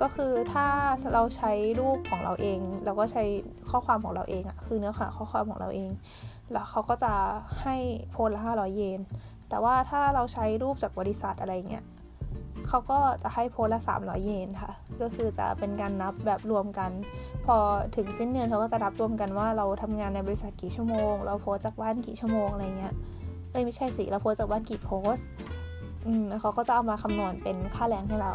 [0.00, 0.66] ก็คือถ้า
[1.14, 3.24] เราใช้รูปของเราเอง เราก็ใช้
[3.70, 5.90] ข้อความของเราเองอะคือเนื้อหาข้อความของเราเอง
[6.52, 7.12] แล้วเขาก็จะ
[7.62, 7.76] ให้
[8.10, 9.00] โพสละห้าร้อยเยน
[9.48, 11.84] แต่ว่าถ้าเราใช้รูปจากบริษัทอะไรเงี้ย
[12.68, 16.90] เขาก็จะให้โพสละ 300 เยนค่ะ ก็คือจะเป็นการนับแบบรวมกัน
[17.46, 17.56] พอ
[17.96, 22.94] ถึงสิ้นเดือนเขาก็จะนับรวมกันว่าเราทำงานในบริษัทกี่ชั่วโมง เราโพสจากบ้านกี่ชั่วโมงอะไรเงี้ย
[23.50, 25.16] เอ้ยไม่ใช่สิ เราโพสจากวันกี่โพส
[26.06, 28.34] อืมเขาก็จะเอามาคำนวณเป็นค่าแรงให้เรา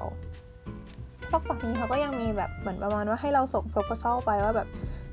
[1.32, 4.68] นอกจากนี้เขาก็ยังมีแบบเหมือนประมาณว่าให้เราส่ง proposal ไปว่าแบบ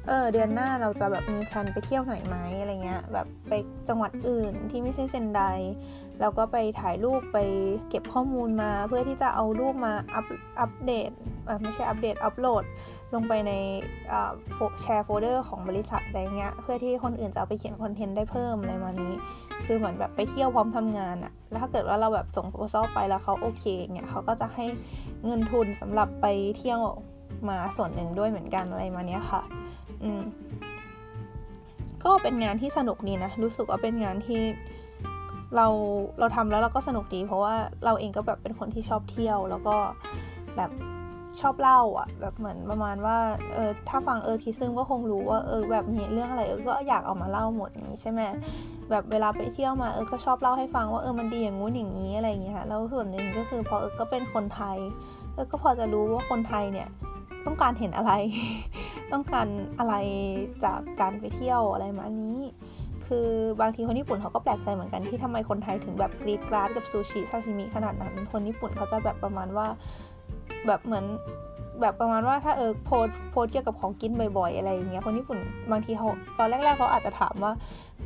[0.06, 3.52] เออเดือนหน้าเราจะแบบมี plan ไปเที่ยวไหนไหมอะไรเงี้ยแบบไป
[3.88, 5.40] จังหวัดอื่นที่ไม่ใช่เซนได
[6.20, 7.38] แล้วก็ไปถ่ายรูปไป
[7.88, 10.26] เก็บข้อมูลมา เพื่อที่จะเอารูปมาอัป
[10.60, 11.10] อัปเดต
[11.62, 12.64] ไม่ใช่อัปเดตอัปโหลด
[13.14, 13.52] ลงไปใน
[14.82, 19.12] share folder ของบริษัทอะไรเงี้ยเพื่อที่คนอื่นจะเอาไปเขียน content ได้เพิ่มอะไรมานี้
[19.64, 24.66] คือเหมือนแบบไปเที่ยวพร้อมทำงานอะแล้วถ้าเกิดว่าเราแบบส่งโปรโซไปแล้วเขาโอเคเงี้ยเขาก็จะให้
[25.24, 26.26] เงินทุนสำหรับไป
[26.58, 26.80] เที่ยว
[27.48, 29.42] มาส่วนหนึ่งด้วยเหมือนกันอะไรมาเนี้ยค่ะ
[30.02, 30.22] อืม
[32.04, 34.42] ก็เป็นงานที่สนุกดีนะ รู้สึกว่าเป็นงานที่
[35.56, 35.66] เรา
[36.18, 39.76] เราทำแล้วเราก็สนุกดี เพราะว่าเราเองก็แบบเป็นคนที่ชอบเที่ยว แล้วก็
[40.56, 40.70] แบบ
[41.40, 43.18] ชอบเล่าอะแบบเหมือนประมาณว่า
[43.54, 48.20] เออถ้าฟังเออทีซึมก็คงรู้ว่าเออแบบมีเรื่องอะไรเออก็อยากเอามาเล่าหมดนี้ใช่ไหม
[48.90, 54.78] แบบเวลาไปเที่ยวมาเออก็ชอบเล่าให้ฟังว่าเออมันดีอย่างงู้นอย่างนี้อะไรอย่างเงี้ยแล้วส่วนหนึ่งก็คือพอเออก็เป็นคนไทย
[55.34, 56.88] เออก็พอจะรู้ว่าคนไทยเนี่ย
[57.46, 58.12] ต้องการเห็นอะไร
[59.12, 59.46] ต้องการ
[59.78, 59.94] อะไร
[60.64, 62.38] จากการไปเที่ยวอะไรมานี้
[63.06, 63.28] คือ
[63.60, 69.66] บางทีคนญี่ปุ่นเขาก็แปลกใจเหมือนกันที่ทำไมคนไทยถึงแบบกรีดกราดกับซูชิซาชิมิขนาดนั้น คนญี่ปุ่นเขาจะแบบประมาณว่า
[70.66, 71.04] แบบเหมือน
[71.80, 75.38] แบบประมาณว่าถ้าเออโพสโพสเกี่ยวกับของกินบ่อยๆอะไรอย่างเงี้ยคนญี่ปุ่น
[75.70, 76.08] บางทีเขา
[76.38, 77.52] ตอนแรกๆเขาอาจจะถามว่า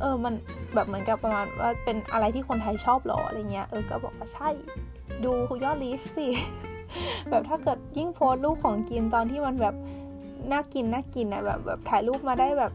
[0.01, 0.33] เออมัน
[0.75, 4.49] แบบเหมือนกับประมาณว่าเป็นอะไรที่คนไทยชอบหรออะไรเงี้ยเออก็บอกว่าใช่
[5.23, 5.31] ดู
[5.63, 6.27] ยอดลิสสิ
[7.29, 9.75] แบบถ้าเกิดยิ่งโพสรูปของกินตอนที่มันแบบ
[10.51, 12.71] น่ากินน่ากินอะแบบแบบถ่ายรูปมาได้แบบ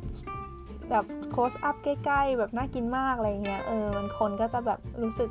[0.90, 5.30] แบบโคสอัพใกล้ๆ แบบน่ากินมากอะไรเงี้ยเออมันคนก็จะแบบรู้สึก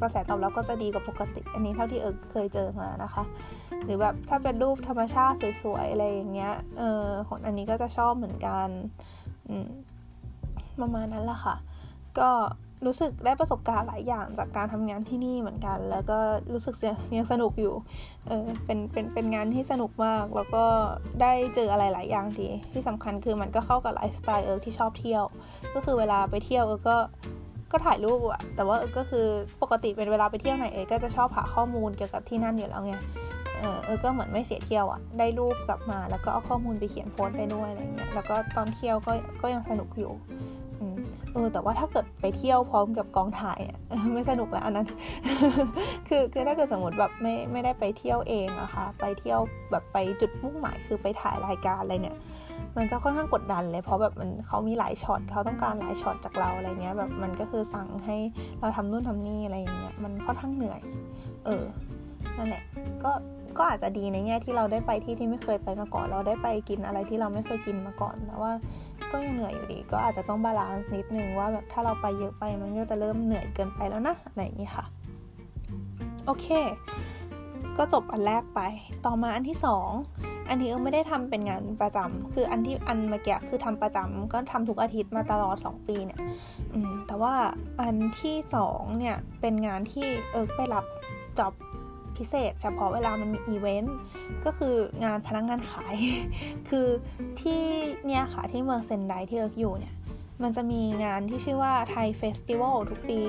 [0.00, 3.22] กระแสตอบรับก็จะดีกว่าปกติ อันนี้เท่าที่เออเคยเจอมานะคะ
[3.84, 8.68] หรือแบบถ้าเป็นรูปธรรมชาติสวยๆอะไรอย่างเงี้ยเออของอันนี้ก็จะชอบเหมือนกัน
[9.48, 9.70] อืม
[10.80, 11.56] ประมาณนั้นแหละค่ะ
[12.18, 12.30] ก็
[12.86, 16.18] รู้สึกได้ประสบการณ์หลายอย่างจากการทำงานที่นี่เหมือนกัน แล้วก็
[16.52, 16.74] รู้สึก
[17.16, 17.74] ยังสนุกอยู่
[18.28, 20.64] เออเป็นเป็นเป็นงานที่สนุกมาก แล้วก็
[21.22, 25.24] ได้เจออะไรหลายอย่างดี ที่สำคัญคือมันก็เข้ากับไลฟ์สไตล์เออที่ชอบเที่ยว
[25.74, 26.96] ก็คือเวลาไปเที่ยวเออก็
[27.72, 29.26] ก็ถ่ายรูปอะแต่ว่าเออก็คือ
[29.62, 32.94] ปกติเป็นเวลาไปเที่ยวไหนเออก็จะชอบหาข้อมูลเกี่ยวกับที่นั่นอยู่แล้วไง
[33.58, 39.12] เออเออก็เหมือนไม่เสียเที่ยวอะได้รูปกลับมา แล้วก็เอาข้อมูลไปเขียนโพสต์ได้ด้วยอะไรเงี้ย แล้วก็ตอนเที่ยวก็
[39.42, 40.12] ก็ยังสนุกอยู่
[41.32, 43.78] เออแต่ว่าถ้าเกิดไปเที่ยวพร้อมกับกองถ่ายอะ
[44.14, 44.86] ไม่สนุกแล้วอันนั้น
[46.08, 49.40] คือคือถ้าเกิดสมมติแบบไม่ไม่ได้ไปเที่ยวเองอะค่ะไปเที่ยว
[49.70, 52.18] แบบไปจุดมุ่งหมายคือไปถ่ายรายการอะไรเนี่ย
[52.76, 58.16] มันจะค่อนข้างกดดันเลย เพราะแบบมันเขามีหลายช็อตเขาต้องการหลายช็อตจากเราอะไรเงี้ยแบบมันก็คือสั่งให้
[58.60, 60.80] เราทำนู่นทำนี่อะไรอย่างเงี้ยมันค่อนข้างเหนื่อย
[61.46, 61.64] เออ
[62.36, 62.62] นั่นแหละ
[63.04, 63.10] ก็
[63.58, 68.52] ก็อาจจะดีในแง่ที่เราได้ไปที่ที่ไม่เคยไปมาก่อน เราได้ไปกินอะไรที่เราไม่เคยกินมาก่อนแต่ว่า
[69.10, 74.84] ก็ยังเหนื่อยอยู่ดี ก็อาจจะต้อง balance นิดนึงว่าแบบถ้าเราไปเยอะไปมันก็จะเริ่มเหนื่อยเกินไปแล้วนะอะไรอย่างนี้ค่ะ
[76.26, 76.46] โอเค
[77.76, 78.60] ก็จบอันแรกไป
[79.06, 79.90] ต่อมาอันที่สอง
[80.48, 86.20] อันนี้เอิร์กไม่ได้ทำเป็นงานประจำคืออันที่อันเมื่อกี้คือทำประจำก็ทำทุกอาทิตย์มาตลอด 2 ปีเนี่ย
[86.74, 87.34] อืมแต่ว่า
[87.80, 90.84] อันที่สองเนี่ยเป็นงานที่เอิร์กไปรับ
[91.38, 91.52] จ็อบ
[92.20, 93.96] พิเศษ เฉพาะเวลามันมีอีเวนต์
[94.44, 95.96] ก็คืองานพนักงานขาย
[96.68, 96.86] คือ
[97.40, 97.62] ที่
[98.06, 99.94] เนี่ยค่ะที่เมืองเซนไดที่เอิร์กอยู่เนี่ย
[100.42, 103.22] มันจะมีงานที่ชื่อว่า Thai Festival ทุกปี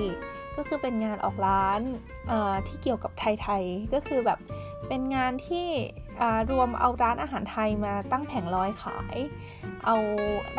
[0.56, 1.80] ก็คือเป็นงานออกร้าน
[2.68, 4.38] ที่เกี่ยวกับไทยๆก็คือแบบ
[4.94, 5.68] เป็นงานที่
[6.50, 9.16] รวมเอาร้านอาหารไทยมาตั้งแผงลอยขาย
[9.86, 9.96] เอา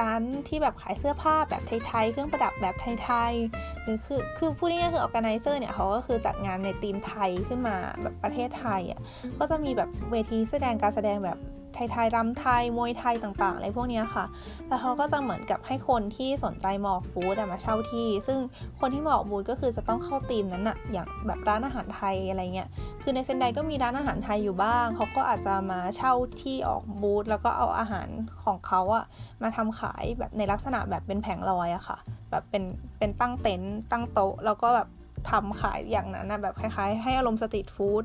[0.02, 9.00] ร้านที่แบบขายเสื้อผ้าแบบไทยๆ เครื่องประดับแบบไทยๆ หรือคือคือผู้นี้คือออแกไนเซอร์เนี่ยเขาก็คือจัดงานในธีมไทยขึ้นมาแบบประเทศไทยอะ
[9.40, 11.38] ก็จะมีแบบเวทีแสดงการแสดงแบบ
[11.76, 14.26] ไทยๆรำไทยมวยไทยต่างๆอะไรพวกนี้ค่ะ
[14.68, 18.40] แล้วเขาก็จะเหมือนกับให้คนที่สนใจหมอกบูธมาเช่าที่ ซึ่ง
[18.80, 22.70] คนที่หมอกบูธก็คือจะต้องเข้าธีมนั้นอะอย่างแบบร้านอาหารไทยอะไรเงี้ย
[23.02, 28.08] คือในเซนไดก็มีร้านอาหารไทยอยู่บ้าง เขาก็อาจจะมาเช่าที่ออกบูธแล้วก็เอาอาหาร
[28.44, 29.06] ของเขาอะ
[29.44, 31.98] มาทำขายแบบในลักษณะแบบเป็นแผงลอยอะค่ะ
[32.32, 32.64] แบบเป็น
[32.98, 34.88] เป็นตั้งเต็นท์ตั้งโต๊ะแล้วก็แบบ
[35.30, 38.04] ทำขายอย่างนั้นนะแบบคล้ายๆ ให้อารมณ์สตรีทฟู้ด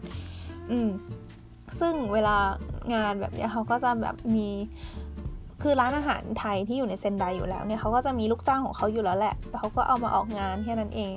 [0.71, 0.89] อืม
[1.81, 2.37] ซึ่งเวลา
[2.95, 4.49] งานแบบนี้เขาก็จะแบบมี
[5.63, 11.15] คือร้านอาหารไทยที่อยู่ในเซนไดอยู่แล้วเนี่ยเขาก็จะมีลูกจ้างของเขาอยู่แล้วแหละแล้วเขาก็เอามาออกงานแค่นั้นเอง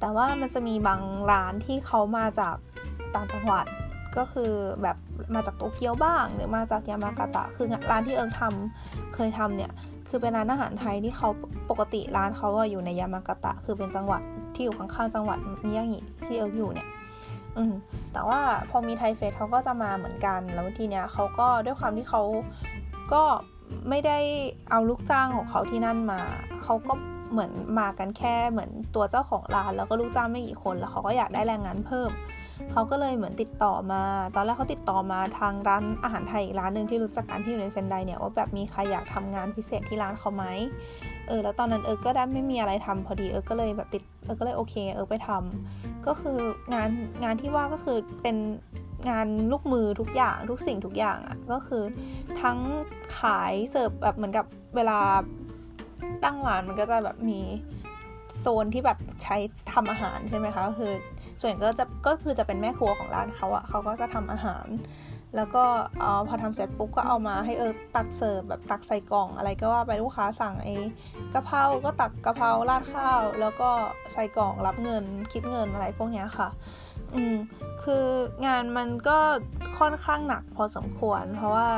[0.00, 2.54] แต่ว่ามันจะมีบางร้านที่เขามาจาก
[3.14, 3.66] ต่างจังหวัด
[4.18, 4.96] ก็คือแบบ
[5.34, 9.72] มาจากโตเกียวบ้าง หรือมาจากยามากาตะ คือร้านที่เอิงทำเคยทำเนี่ย
[10.08, 11.28] คือเป็นร้านอาหารไทยที่เขา
[11.70, 14.22] ปกติร้านเขาอยู่ในยามากาตะ คือเป็นจังหวัด
[14.54, 16.88] ที่อยู่ข้างๆจังหวัดมิยางิที่เอิงอยู่เนี่ย
[17.56, 17.74] อืม
[18.12, 18.40] แต่ว่า
[18.70, 22.22] พอมีไทเฟสเขาก็จะมาเหมือนกัน แล้วทีเนี้ยเขาก็ด้วยความที่เขา
[23.12, 23.22] ก็
[23.88, 24.18] ไม่ได้
[24.70, 26.20] เอาลูกจ้างของเขาที่นั่นมา
[26.62, 26.94] เขาก็
[27.32, 32.10] เหมือนมากันแค่เหมือนตัวเจ้าของร้านแล้วก็ลูกจ้างไม่กี่คนแล้วเขาก็อยากได้แรงงานเพิ่ม
[32.72, 34.02] เขาก็เลยเหมือนติดต่อมา
[34.34, 40.44] ตอนแรกเขาติดต่อมาทางร้านอาหารไทยอีกร้านหนึ่งที่รู้จักกันที่อยู่ในเซนไดเนี่ยว่าแบบมีใครอยากทำงานพิเศษที่ร้านเขาไหม
[41.28, 46.38] เออแล้วตอนนั้นเออก็ได้ไม่มีอะไรทำพอดีเออก็เลยแบบติดเออก็เลยโอเคเออไปทำก็คือ
[46.74, 46.88] งาน
[47.24, 48.36] งานที่ว่าก็คือเป็น
[49.10, 51.82] งานลูกมือทุกอย่างทุกสิ่งทุกอย่างอะ่ะก็คือ
[52.42, 52.58] ทั้ง
[53.18, 54.98] ขายเสิร์ฟแบบเหมือนกับเวลา
[56.24, 57.40] ตั้งร้านมันก็จะแบบมี
[58.40, 59.36] โซนที่แบบใช้
[59.72, 60.92] ทำอาหารใช่ไหมคะก็คือ
[61.40, 64.66] ส่วนก็จะก็คือจะเป็นแม่ครัวของร้านเขาอะเขาก็จะทำอาหาร
[65.36, 65.64] แล้วก็
[66.02, 70.74] ออพอทำเสร็จปุ๊บก็เอามาให้เออตักเสิร์ฟแบบตักใส่กล่องอะไรก็ว่าไปลูกค้าสั่งไอ้
[71.32, 73.70] กะเพราก็ตักกะเพราราดข้าว แล้วก็
[74.12, 76.48] ใส่กล่องรับเงินคิดเงินอะไรพวกนี้ค่ะ
[77.14, 77.36] อืม
[77.82, 78.04] คือ
[78.46, 79.18] งานมันก็
[79.78, 81.68] ค่อนข้างหนักพอสมควร เพราะว่า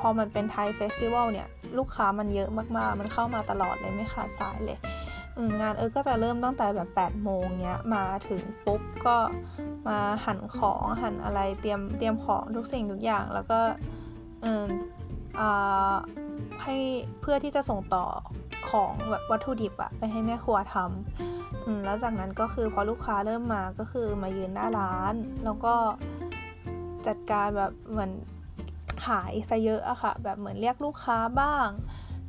[0.00, 4.78] พอมันเป็นไทยเฟสติวัลเนี่ยลูกค้ามันเยอะมากๆ มันเข้ามาตลอดเลยไม่ขาดสายเลย
[5.60, 9.16] งานเออก็จะเริ่มตั้งแต่แบบ8ปดโมงเนี้ยมาถึงปุ๊บก็
[9.88, 13.58] มาหั่นของหั่นอะไรเตรียมเตรียมของทุกสิ่งทุกอย่าง แล้วก็
[14.42, 14.64] เออ
[16.62, 16.76] ให้
[17.20, 18.04] เพื่อที่จะส่งต่อ
[18.70, 25.74] ของแบบวัตถุดิบอะไปให้แม่ครัวทำแล้วจากนั้นก็คือพอลูกค้าเริ่มมาก็คือมายืนหน้าร้าน แล้วก็
[27.06, 28.10] จัดการแบบเหมือน
[29.04, 31.68] ขายซะเยอะอะค่ะ แบบเหมือนเรียกลูกค้าบ้าง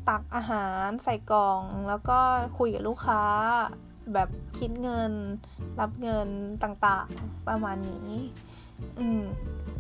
[0.10, 2.20] ตักอาหารใส่กล่อง แล้วก็
[2.58, 3.24] คุยกับลูกค้า
[4.14, 5.12] แบบคิดเงิน
[5.80, 6.28] รับเงิน
[6.64, 8.10] ต่างๆประมาณนี้
[9.00, 9.24] อืม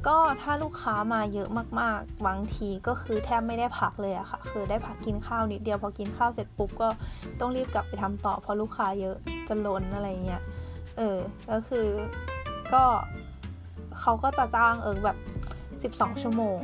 [0.07, 6.89] ก็ถ้าลูกค้ามาเยอะมากๆ บางทีก็คือแทบไม่ได้พักเลยอะค่ะ คือได้พักกินข้าวนิดเดียวพอกินข้าวเสร็จปุ๊บก็
[7.39, 9.15] ต้องรีบกลับไปทำต่อเพราะลูกค้าเยอะ
[9.47, 10.41] จะล้นอะไรเงี้ย
[10.97, 11.17] เออ
[11.51, 11.87] ก็คือ
[12.73, 12.83] ก็
[13.99, 15.17] เขาก็จะจ้างเอิร์กแบบ
[15.93, 16.59] 12 ชั่วโมง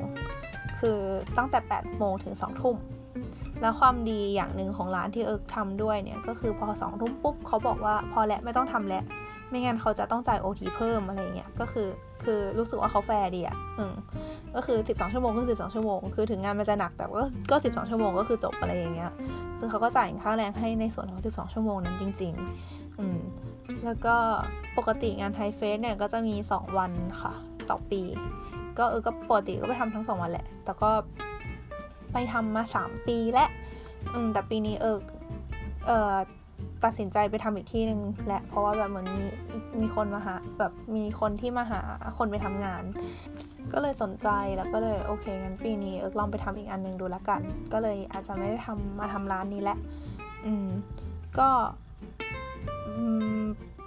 [0.79, 0.99] คือ
[1.37, 2.75] ตั้งแต่ 8 โมงถึง 2 ทุ่ม
[3.61, 9.03] แล้วความดีอย่างหนึ่งของร้านที่เอิร์กทำด้วยเนี่ยก็คือพอสองทุ่มปุ๊บเขาบอกว่าพอแล้วไม่ต้องทำแล้ว
[9.49, 11.87] ไม่งั้นเขาจะต้องจ่ายโอทีเพิ่มอะไรเงี้ยก็คือ
[12.23, 13.93] คือรู้สึกว่าเขาแฟร์ดีอะอืม
[14.55, 19.11] ก็คือ 12 ชั่วโมงก็คือ12 ชั่วโมง คือถึงงานมันจะหนักแต่ก็ก็ 12 ชั่วโมงก็คือจบอะไรอย่างเงี้ย
[19.59, 22.33] คือเขาก็จ่ายค่าแรงให้ในส่วนของ 12 ชั่วโมงนั้นจริง
[22.67, 23.19] ๆ อืม
[23.85, 24.15] แล้วก็
[24.77, 27.33] ปกติงานไทเฟสเนี่ยก็จะมี 2 วันค่ะ
[27.69, 28.01] ต่อปี
[28.77, 30.89] ก็เออก็ปกติก็ไปทำทั้ง 2 วันแหละ แต่ก็
[32.13, 33.45] ไปทำมาสามปีและ
[34.13, 34.97] อืมแต่ปีนี้เออ
[35.87, 36.13] เออ
[36.83, 39.23] ตัดสินใจไปทำอีกที่หนึ่งแหละเพราะว่าแบบเหมือนมี
[39.81, 41.81] มีคนมาหาแบบมีคนที่มาหา
[42.17, 42.83] คนไปทำงาน
[43.73, 47.41] ก็เลยสนใจแล้วก็เลยโอเคงั้นปีนี้เออลองไปทำอีกอันนึงดูละกัน
[47.73, 49.77] ก็เลยอาจจะไม่ได้ทำมาทำร้านนี้แหละ
[50.45, 50.67] อืม
[51.39, 51.49] ก็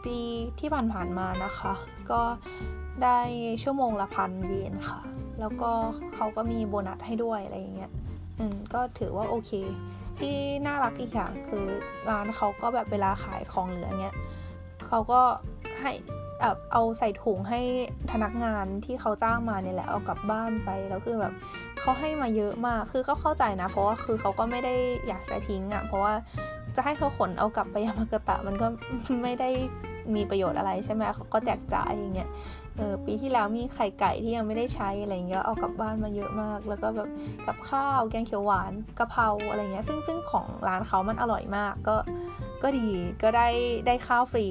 [0.04, 0.18] ปี
[0.60, 1.72] ที่ผ่านๆมานะคะ
[2.10, 2.22] ก็
[3.02, 3.18] ได้
[3.62, 5.00] ชั่วโมงละพันเยนค่ะ
[5.40, 5.70] แล้วก็
[6.14, 7.92] เขาก็มีโบนัสให้ด้วยอะไรอย่างเงี้ย
[8.38, 9.52] อืมก็ถือว่าโอเค
[10.18, 11.66] ที่น่ารักอีกอย่างคือ
[12.10, 14.14] ร้านเขาก็แบบเวลาขายของเหลือเนี้ย
[14.86, 15.20] เขาก็
[15.80, 15.92] ให้
[16.40, 17.60] แบบเอาใส่ถุงให้
[18.10, 21.34] พนักงานที่เขาจ้างมาเนี่ยแหละเอากลับบ้านไปแล้วคือแบบ
[21.80, 24.74] เขาให้มาเยอะมากคือก็เข้าใจนะ เพราะว่าคือเขาก็ไม่ได้
[25.08, 26.14] อยากจะทิ้งอะ่ะเพราะว่า
[26.76, 28.66] จะให้เขาขนเอากลับไปยามากตะมันก็
[29.22, 29.50] ไม่ได้
[30.14, 32.30] มีประโยชน์อะไรใช่ไหมเขาก็แจกจ่ายอย่างเงี้ย
[32.76, 37.08] เออปีที่แล้วมีไข่ไก่ที่ยังไม่ได้ใช้อะไรเงี้ยเอากลับบ้านมาเยอะมาก แล้วก็แบบ
[37.46, 41.96] กับข้าวแกงเขียวหวานกะเพราอะไรเงี้ยซึ่งซึ่งของร้านเขามันอร่อยมากก็
[42.62, 42.86] ก็ดี
[43.22, 43.48] ก็ได้
[43.86, 44.46] ได้ข้าวฟรี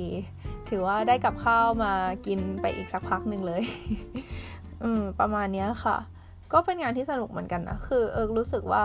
[0.70, 1.94] ถือว่าได้กับข้าวมา
[2.26, 3.62] กินไปอีกสักพักหนึ่งเลย
[4.84, 5.98] อืมประมาณนี้ค่ะ
[6.54, 8.84] ก็เป็นงานที่สนุกเหมือนกันนะคือเออรู้สึกว่า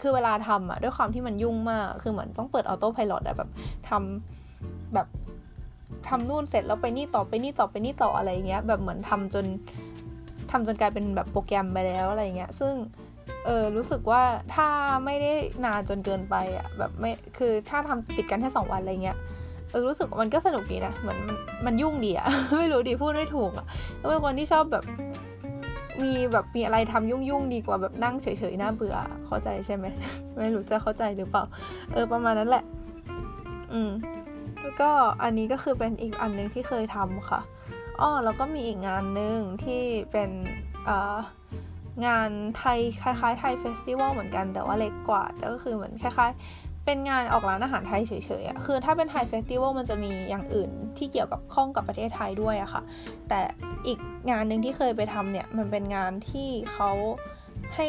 [0.00, 3.50] คือเวลาทำอะด้วยความที่มันยุ่งมาก คือเหมือนต้องเปิดออโต้พายโอะแบบ
[3.88, 5.06] ทำแบบ
[6.08, 9.46] ทำนู่นเสร็จแล้วไปนี่ต่อไปนี่ต่อไปนี่ต่ออะไรเงี้ยแบบเหมือนทำจน
[10.50, 12.74] ทำจนกลายเป็นแบบโปรแกรมไปแล้วอะไรเงี้ยซึ่ง
[13.46, 14.22] เออรู้สึกว่า
[14.54, 14.68] ถ้า
[15.04, 15.32] ไม่ได้
[15.64, 19.16] นานจนเกินไปอะแบบไม่คือถ้าทำติดกันแค่สองวันอะไรเงี้ย
[19.70, 21.36] เออรู้สึกมันก็สนุกดีนะเหมือนมัน
[21.66, 22.26] มันยุ่งดีอะ
[22.58, 23.66] ไม่รู้ดีพูดไม่ถูกอะ
[24.00, 24.84] ก็เป็นคนที่ชอบแบบ
[26.02, 29.86] มีแบบมีอะไรทำยุ่งยุ่งดีกว่าแบบนั่งเฉยๆน่าเบื่อเข้าใจใช่ไหม
[30.38, 31.44] ไม่รู้จะเข้าใจหรือเปล่า
[31.92, 32.64] เออประมาณนั้นแหละ
[33.72, 33.90] อืม
[34.80, 34.90] ก็
[35.22, 37.40] อันนี้ก็คือเป็นอีกอันนึงที่เคยทำค่ะ
[38.00, 39.82] อ้อแล้วก็มีอีกงานหนึ่งที่
[40.12, 40.30] เป็น
[42.06, 52.82] งานไทยคล้ายๆไทยเฟสติวัลเหมือนกันแต่ว่าเล็กกว่า แต่ก็คือเหมือนคล้าย ๆ เป็นงานออกร้านอาหารไทยเฉยๆอะคือถ้าเป็นไทยเฟสติวัลมันจะมีอย่างอื่นที่เกี่ยวกับข้องกับประเทศไทยด้วยอะค่ะ
[53.28, 53.40] แต่
[53.86, 53.98] อีก
[54.30, 56.90] งานหนึ่งที่เคยไปทำเนี่ยมันเป็นงานที่เขา
[57.74, 57.86] ให้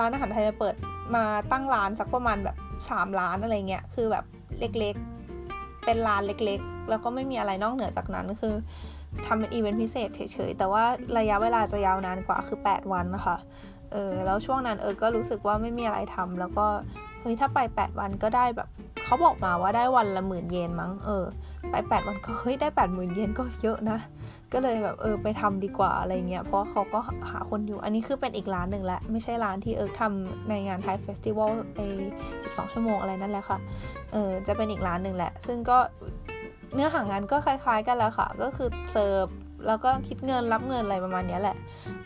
[0.00, 0.74] ร้านอาหารไทยมาเปิด
[1.16, 2.56] มาตั้งร้านสักประมาณแบบ
[2.88, 4.24] 3 ร้านอะไรเงี้ยคือแบบ
[4.58, 4.96] เล็ก
[5.84, 8.54] เป็นร้านเล็กๆ แล้วก็ไม่มีอะไรนอกเหนือจากนั้นคือ
[9.26, 10.84] ทำเป็นอีเวนต์พิเศษเฉยๆ แต่ว่า
[11.18, 13.36] ระยะเวลาจะยาวนานกว่าคือ 8 วันนะคะ
[13.92, 16.66] เออแล้วช่วงนั้นเออก็รู้สึกว่าไม่มีอะไรทำแล้วก็
[17.20, 18.68] เฮ้ยถ้าไป 8 วันก็ได้แบบ
[19.04, 21.24] เขาบอกมาว่าได้วันละหมื่นเยนมั้งเออ
[21.70, 23.98] ไปแปดวันก็เฮ้ยได้แปดหมื่นเยนก็เยอะนะ
[24.52, 26.98] ก็เลยแบบเออไปทำดีกว่าอะไรเงี้ยเพราะเขาก็
[27.30, 31.80] หาคนอยู่ อันนี้คือเป็นอีกร้านหนึ่งและไม่ใช่ร้านที่เอิร์กทำในงานไทยเฟสติวัลไอ
[32.44, 33.58] สิบสองชั่วโมงอะไรนั่นแหละค่ะ
[34.12, 35.78] เออจะเป็นอีกร้านหนึ่งแหละ ซึ่งก็
[36.74, 39.26] เนื้อหางานก็คล้าย ๆ กันแล้วค่ะ ก็คือเสิร์ฟ
[39.66, 41.56] แล้วก็คิดเงินรับเงินอะไรประมาณนี้แหละ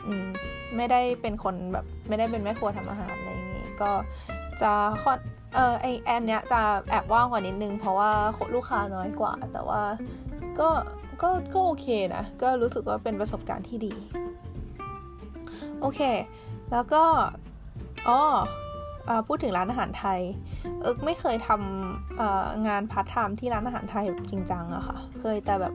[0.07, 0.27] อืม
[0.77, 3.91] ไม่ได้เป็นคนแบบไม่ได้เป็นแม่ครัวทำอาหารอะไรอย่างงี้ก็
[4.63, 5.19] จะค่อน
[5.55, 8.11] เออไออันเนี้ยจะแอบว่างกว่านิดนึง เพราะว่า
[8.55, 9.81] ลูกค้าน้อยกว่า แต่ว่า
[10.61, 10.69] ก็
[11.23, 13.93] ก็ก็โอเคนะ ก็รู้สึกว่าเป็นประสบการณ์ที่ดี
[15.81, 16.01] โอเค
[16.73, 17.05] แล้วก็
[18.09, 18.21] อ๋อ
[19.27, 20.21] พูดถึงร้านอาหารไทย
[20.81, 25.75] เอิกไม่เคยทำงานพาร์ทไทม์ที่ร้านอาหารไทยจริงจังอะค่ะ เคยแต่แบบ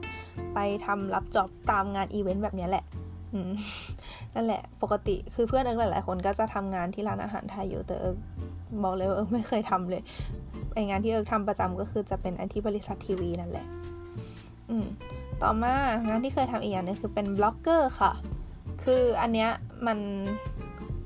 [0.54, 2.84] ไปทำรับจ็อบตามงานอีเวนต์แบบนี้แหละ
[4.34, 8.16] นั่นแหละ ปกติคือเพื่อนเอิกหลาย ๆ คนก็จะทำงานที่ร้านอาหารไทยอยู่แต่เอิก
[8.82, 10.02] บอกเลยว่าเอิกไม่เคยทำเลย
[10.74, 13.66] ไองานที่เอิกทำประจำก็คือจะเป็นอันที่บริษัททีวีนั่นแหละ
[14.70, 14.86] อืม
[15.42, 15.74] ต่อมา
[16.08, 18.12] งานที่เคยทำอีกอย่างนึงคือเป็นบล็อกเกอร์ค่ะ
[18.84, 19.50] คืออันเนี้ย
[19.86, 19.98] มัน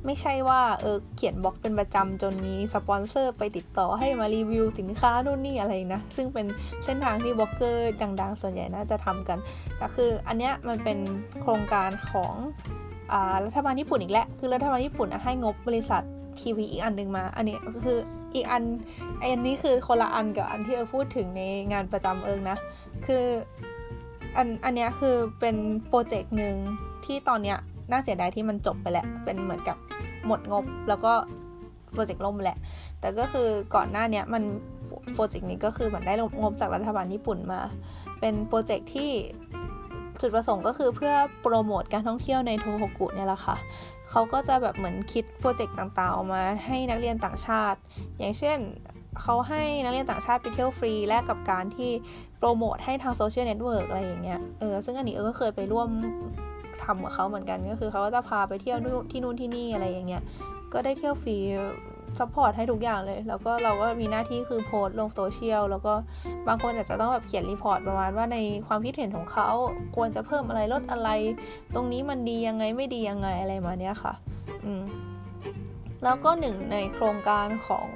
[0.07, 6.47] ไม่ใช่ว่าเอิร์กเขียนบล็อกเป็นประจำจนมีสปอนเซอร์ไปติดต่อให้มารีวิวสินค้านู่นนี่อะไรนะ ซึ่งเป็น
[6.85, 9.39] เส้นทางที่บล็อกเกอร์ดังๆ ส่วนใหญ่น่าจะทำกัน
[9.79, 10.99] แต่คืออันเนี้ยมันเป็น
[11.41, 12.35] โครงการของ
[13.45, 16.03] รัฐบาลญี่ปุ่นอีกแล้ว คือรัฐบาลญี่ปุ่นให้งบบริษัท
[16.41, 17.99] ทีวีอีกอันหนึ่งมา อันนี้ก็คือ
[18.35, 18.63] อีกอัน
[19.23, 22.59] อันนี้คือคนละอันกับอันที่เออพูดถึงในงานประจำเอิงนะ
[23.07, 23.25] คือ
[24.37, 25.57] อันอันนี้คือเป็น
[25.89, 26.55] โปรเจกต์หนึ่ง
[27.05, 27.59] ที่ตอนเนี้ย
[27.91, 29.77] น่าเสียดายที่มันจบไปแล้วเป็นเหมือนกับ
[30.27, 31.13] หมดงบแล้วก็
[31.93, 32.59] โปรเจกต์ล่มแหละ
[33.01, 34.43] แต่ก็คือก่อนหน้านี้มัน
[35.15, 37.61] โปรเจกต์นี้ก็คือเหมือนได้งบจากรัฐบาลญี่ปุ่นมา
[38.21, 39.11] เป็นโปรเจกต์ที่
[40.21, 43.57] จุดประสงค์ก็คือเพื่อโปรโมทการท่องเที่ยวในโทโฮกุเนี่ยแหละค่ะ
[44.11, 47.79] เขาก็จะแบบเหมือนคิดโปรเจกต์ต่างๆออกมาให้นักเรียนต่างชาติ
[48.19, 48.59] อย่างเช่น
[49.21, 51.91] เขาให้นักเรียนต่างชาติไปเที่ยวฟรีแลกกับการที่
[52.39, 55.89] โปรโมทให้ทางโซเชียลเน็ตเวิร์กอะไรอย่างเงี้ย เออ ซึ่งอันนี้เอิร์กก็เคยไปร่วม
[56.83, 58.79] ทำกับเขาเหมือนกันก็คือเขาก็จะพาไปเที่ยว
[59.11, 60.23] ที่นู่นที่นี่อะไรอย่างเงี้ย
[60.73, 61.37] ก็ได้เที่ยวฟรี
[62.19, 65.95] support ให้ทุกอย่างเลย แล้วก็เราก็มีหน้าที่คือโพสต์ลงโซเชียล แล้วก็
[66.49, 69.49] บางคนอาจจะต้องแบบเขียน report ประมาณว่าในความคิดเห็นของเขา
[69.97, 71.11] ควรจะเพิ่มอะไรลดอะไร
[71.75, 74.13] ตรงนี้มันดียังไงไม่ดียังไงอะไรมาเนี้ยค่ะ
[74.65, 74.83] อืม
[76.05, 77.87] แล้วก็หนึ่งในโครงการของ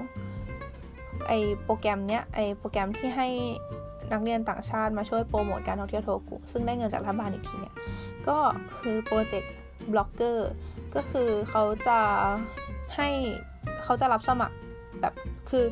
[1.29, 3.29] ไอโปรแกรมเนี้ยไอโปรแกรมที่ให้
[4.13, 7.75] นักเรียนต่างชาติมาช่วยโปรโมทการท่องเที่ยวโทโฮกุซึ่งได้เงินจากรัฐบาลอีกทีเนี่ย
[8.29, 8.39] ก็
[8.79, 9.53] คือโปรเจกต์
[9.93, 10.51] บล็อกเกอร์
[10.95, 11.99] ก็คือเขาจะ
[12.97, 13.09] ให้
[13.83, 14.57] เขาจะรับสมัคร
[15.01, 15.15] แบบ
[15.51, 15.65] คือ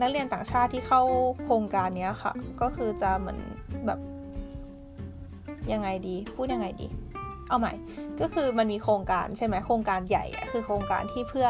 [0.00, 1.02] นักเรียนต่างชาติที่เข้า
[1.44, 3.38] โครงการนี้ค่ะ ก็คือจะเหมือน
[3.86, 4.00] แบบ
[5.72, 6.86] ยังไงดี พูดยังไงดี
[7.48, 7.72] เอาใหม่
[8.20, 11.48] ก็คือมันมีโครงการใช่ไหมโครงการใหญ่อะคือโครงการที่เพื่อ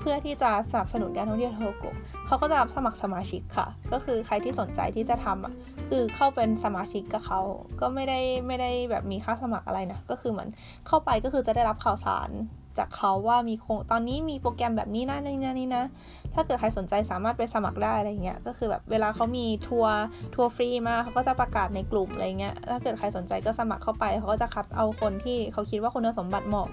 [0.00, 1.84] เพื่อที่จะสนับสนุนการท่องเที่ยวโทโก
[2.30, 5.54] เขาก็จะรับสมัครสมาชิกค่ะ ก็คือใครที่สนใจที่จะทำอะ
[5.88, 7.40] คือเข้าเป็นสมาชิกกับเขา
[7.80, 10.48] ก็ไม่ได้ไม่ได้แบบมีค่าสมัครอะไรนะก็คือเหมือน
[10.86, 12.30] เข้าไปก็คือจะได้รับข่าวสาร
[12.78, 15.84] จากเขาว่ามีโครงตอนนี้มีโปรแกรมแบบนี้นะนี่นะนี่นะ
[16.34, 19.96] ถ้าเกิดใครสนใจสามารถไปสมัครได้อะไรเงี้ย ก็คือแบบเวลาเขามีทัวร์
[20.34, 26.68] ทัวร์ฟรีมาเขาก็จะประกาศในกลุ่มอะไรเงี้ย ถ้าเกิดใครสนใจก็สมัครเข้าไปเขาก็จะคัดเอาคนที่เขาคิดว่าคุณสมบัติเหมาะ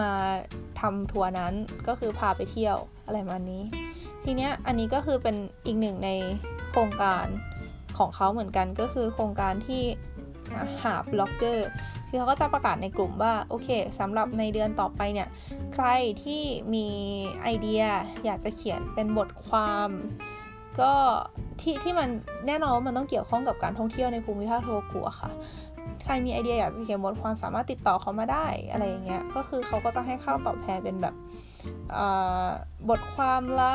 [0.00, 0.10] มา
[0.80, 1.52] ทำทัวร์นั้น
[1.88, 2.76] ก็คือพาไปเที่ยว
[3.06, 3.62] อะไรมานี้
[4.24, 6.10] ทีเนี้ยอันนี้ก็คือเป็นอีกหนึ่งใน
[6.70, 7.26] โครงการ
[7.98, 9.82] ของเขาเหมือนกันก็คือโครงการที่
[10.82, 11.68] หาบล็อกเกอร์
[12.08, 15.28] คือเขาก็จะประกาศในกลุ่มว่าโอเคสำหรับในเดือนต่อไปเนี่ย
[15.74, 15.86] ใคร
[16.22, 16.42] ที่
[16.74, 16.86] มี
[17.42, 17.82] ไอเดีย
[18.24, 19.88] อยากจะเขียนเป็นบทความ
[20.80, 20.92] ก็
[21.60, 22.08] ที่ที่มัน
[22.46, 25.30] แน่นอนมันต้องเกี่ยวข้องกับการท่องเที่ยวในภูมิภาคโทโฮคุค่ะ
[26.04, 31.14] ใครมีไอเดียอยากจะเขียนบทความสามารถติดต่อเขามาได้อะไรอย่างเงี้ยก็คือเขาก็จะให้ค่าตอบแทนเป็นแบบ
[32.90, 33.74] บทความละ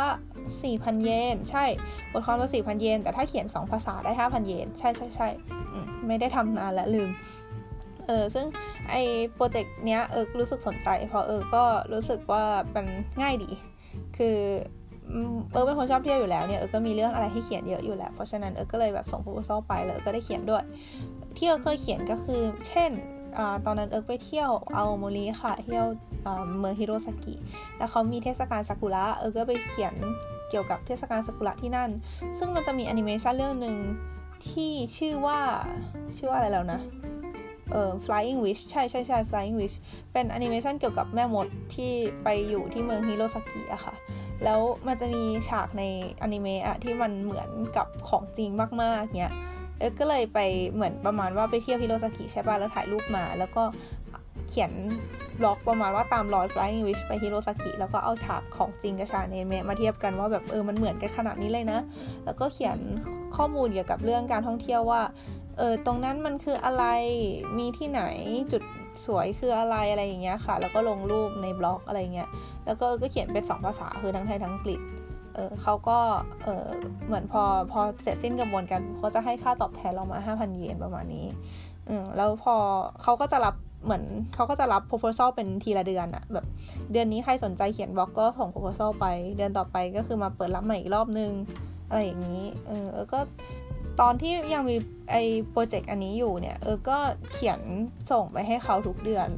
[0.51, 1.65] 4,000 เยน ใช่
[2.13, 5.27] บทความละ 4,000 เยน แต่ถ้าเขียน 2 ภาษาได้ 5,000 เยน ใช่ใช่ใช่
[6.07, 7.09] ไม่ได้ทำนานแล้วลืม
[8.07, 8.45] เออ ซึ่ง
[8.89, 9.01] ไอ้
[9.33, 12.43] โปรเจกต์เนี้ยเอิร์กรู้สึกสนใจ เพราะเอิร์กก็รู้สึกว่า
[12.75, 12.85] มัน
[13.21, 13.49] ง่ายดี
[14.17, 14.37] คือ
[15.51, 20.63] เอิร์กเป็นคนชอบเที่ยวอยู่แล้วเนี่ยเอิร์กก็มีเรื่องอะไรให้เขียนเยอะอยู่แล้ว เพราะฉะนั้นเอิร์กก็เลยแบบส่ง propose ไปเลยก็ได้เขียนด้วย
[21.37, 22.91] ที่เอิร์กเคยเขียนก็คือ เช่น
[23.65, 25.85] ตอนนั้นเอิร์กไปเที่ยวอาโอโมริค่ะ เที่ยว
[26.59, 27.35] เมืองฮิโรซากิ
[27.77, 29.95] แล้วเขามีเทศกาลซากุระ เอิร์กก็ไปเขียน
[30.49, 31.89] เกี่ยวกับเทศกาลซากุระที่นั่น
[32.37, 33.75] ซึ่งมันจะมีแอนิเมชันเรื่องหนึ่ง
[34.49, 35.39] ที่ชื่อว่า
[36.17, 36.79] ชื่อว่าอะไรแล้วนะ
[37.71, 39.75] เอ่อ Flying Witch ใช่ใช่ใช่ Flying Witch
[40.11, 41.93] เป็นแอนิเมชันเกี่ยวกับแม่มดที่
[42.23, 43.95] ไปอยู่ที่เมืองฮิโรซากิอะค่ะ
[44.43, 45.83] แล้วมันจะมีฉากใน
[46.21, 48.49] อนิเมะอะที่มันเหมือนกับของจริง
[48.81, 49.33] มากๆเนี้ย
[49.79, 50.39] เอิร์กก็เลยไป
[50.73, 53.63] เหมือนประมาณว่าไปเที่ยวฮิโรซากิใช่ป่ะแล้วถ่ายรูปมา แล้วก็
[54.49, 54.71] เขียน
[55.39, 61.79] บล็อกประมาณว่าตามรอย Flying Wish ไปฮิโรซากิแล้วก็เอาฉากของจริงกับฉากในเมะมาเทียบกันว่าแบบเออมันเหมือนกันขนาดนี้เลยนะ
[62.25, 62.77] แล้วก็เขียน
[63.35, 65.01] ข้อมูลเกี่ยวกับเรื่องการท่องเที่ยวว่า
[65.57, 66.83] เออตรงนั้นมันคืออะไร
[67.57, 68.01] มีที่ไหน
[68.51, 68.63] จุด
[69.05, 72.29] สวยคืออะไรอะไรอย่างเงี้ยค่ะ แล้วก็ลงรูปในบล็อกอะไรเงี้ย
[72.65, 74.79] แล้วก็ก็เขียนเป็นสองภาษาคือทั้งไทยทั้งอังกฤษ
[75.35, 75.97] เออเขาก็
[76.43, 76.67] เออ
[77.05, 81.25] เหมือนพอพอเสร็จสิ้นกระบวนการเขาจะให้ค่าตอบแทนเรามา 5,000 เยนประมาณนี้
[81.87, 82.55] อืมแล้วพอ
[83.03, 84.03] เขาก็จะรับเหมือน
[84.35, 86.45] เขาก็จะรับ proposal เป็นทีละเดือนอะแบบ
[86.91, 89.05] เดือนนี้ใครสนใจเขียนบล็อกก็ส่ง proposal ไป
[89.37, 91.31] เดือนต่อไปก็คือมาเปิดรับใหม่อีกรอบนึง
[91.89, 93.19] อะไรอย่างนี้ เออก็
[94.01, 94.75] ตอนที่ยังมี
[95.11, 96.97] ไอ้โปรเจกต์อันนี้อยู่เนี่ย เออก็
[97.33, 97.59] เขียน
[98.11, 99.29] ส่งไปให้เขาทุกเดือน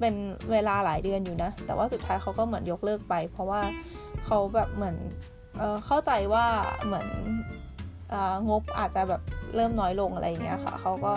[0.00, 0.14] เป็น
[0.52, 3.60] เวลาหลายเดือนอยู่นะ แต่ว่าสุดท้ายเขาก็เหมือนยกเลิกไป เพราะว่า
[4.24, 4.96] เขาแบบเหมือน
[5.86, 6.46] เข้าใจว่า
[6.84, 7.08] เหมือน
[8.48, 9.22] งบอาจจะแบบ
[9.54, 11.12] เริ่มน้อยลงอะไรอย่างเงี้ยค่ะเขาก็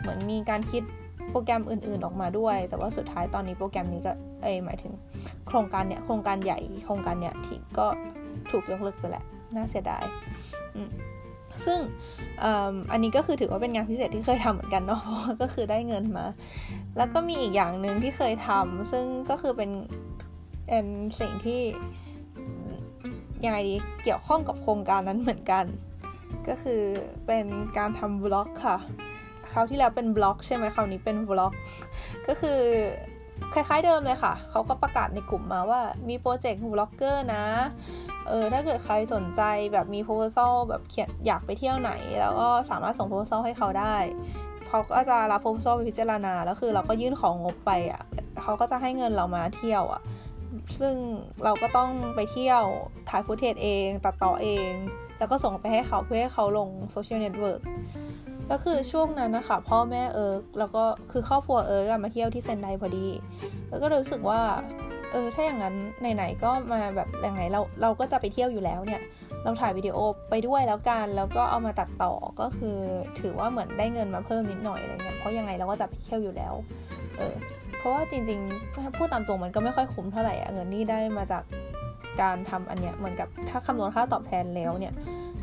[0.00, 0.82] เหมือนมีการคิด
[1.30, 4.92] โปรแกรมอื่น ๆ ออกมาด้วย แต่ว่าสุดท้ายตอนนี้โปรแกรมนี้ก็เอ้หมายถึง
[5.46, 7.86] โครงการเนี้ยโครงการใหญ่โครงการเนี้ยที่ก็
[8.50, 9.24] ถูกยกเลิกไปแหละ
[9.54, 10.04] น่าเสียดาย
[11.66, 11.78] ซึ่ง
[12.92, 16.26] อันนี้ก็คือถือว่าเป็นงานพิเศษที่เคยทำเหมือนกันเนาะเพราะว่าก็คือได้เงินมา
[16.96, 19.70] แล้วก็มีอีกอย่างหนึ่งที่เคยทำซึ่งก็คือเป็น
[20.66, 20.86] เป็น
[21.20, 21.60] สิ่งที่
[23.44, 25.64] ยังไงดีเกี่ยวข้องกับโครงการนั้นเหมือนกัน
[26.48, 26.82] ก็คือ
[27.26, 27.46] เป็น
[27.78, 28.78] การทำ vlog ค่ะ
[29.52, 31.52] คราวที่แล้วเป็นบล็อกใช่ไหมคราวนี้เป็น vlog
[32.26, 32.60] ก็คือ
[33.52, 37.44] คล้ายๆเดิมเลยค่ะ เขาก็ประกาศในกลุ่มมาว่ามีโปรเจกต์ vlogger นะ
[38.28, 43.96] เออ ถ้าเกิดใครสนใจแบบมี proposal แบบเขียนอยากไปเที่ยวไหน แล้วก็สามารถส่ง proposal ให้เขาได้
[44.68, 48.02] เขาก็จะรับ proposal ไปพิจารณา แล้วคือเราก็ยื่นของงบไปอะ่ะ
[48.42, 50.02] เขาก็จะให้เงินเรามาเที่ยวอะ่ะ
[50.80, 50.94] ซึ่ง
[51.44, 52.64] เราก็ต้องไปเที่ยว
[53.08, 54.72] ถ่าย footage เอง ตัดต่อเอง
[55.18, 57.60] แล้วก็ส่งไปให้เขาเพื่อให้เขาลงโซเชียลเน็ตเวิร์ก
[58.50, 63.06] ก็คือช่วงนั้นนะคะพ่อแม่เอิร์กแล้วก็คือครอบครัวเอิร์กมาเที่ยวที่เซนไดพอดี
[63.68, 64.40] แล้วก็รู้สึกว่า
[65.12, 65.74] เออถ้าอย่างนั้น
[66.14, 69.02] ไหนๆก็มาแบบยังไงเราเราก็จะไปเที่ยวอยู่แล้วเนี่ย
[69.44, 69.96] เราถ่ายวิดีโอ
[70.30, 72.78] ไปด้วยแล้วกัน แล้วก็เอามาตัดต่อก็คือ
[73.20, 76.54] ถือว่าเหมือนได้เงินมาเพิ่มนิดหน่อยอะไรเงี้ยเพราะยังไงเราก็จะไปเที่ยวอยู่แล้ว
[77.18, 77.34] เออ
[77.78, 81.42] เพราะว่าจริงๆพูดตามตรงมันก็ไม่ค่อยคุ้มเท่าไหร่อะเงินนี่ได้มาจาก
[82.20, 84.94] การทำอันเนี้ยเหมือนกับถ้าคำนวณค่าตอบแทนแล้วเนี่ย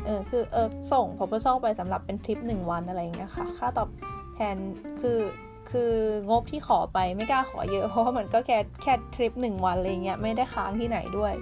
[0.04, 3.88] เออคือเออส่ง proposal ไปสำหรับเป็นทริปหนึ่งวันอะไรเงี้ยค่ะ ค่าตอบ
[4.34, 4.56] แทน
[5.00, 5.18] คือ
[5.70, 5.92] คือ
[6.30, 11.34] งบที่ขอไปไม่กล้าขอเยอะเพราะว่ามันก็แค่แค่ทริปหนึ่งวันอะไรเงี้ยไม่ได้ค้างที่ไหนด้วย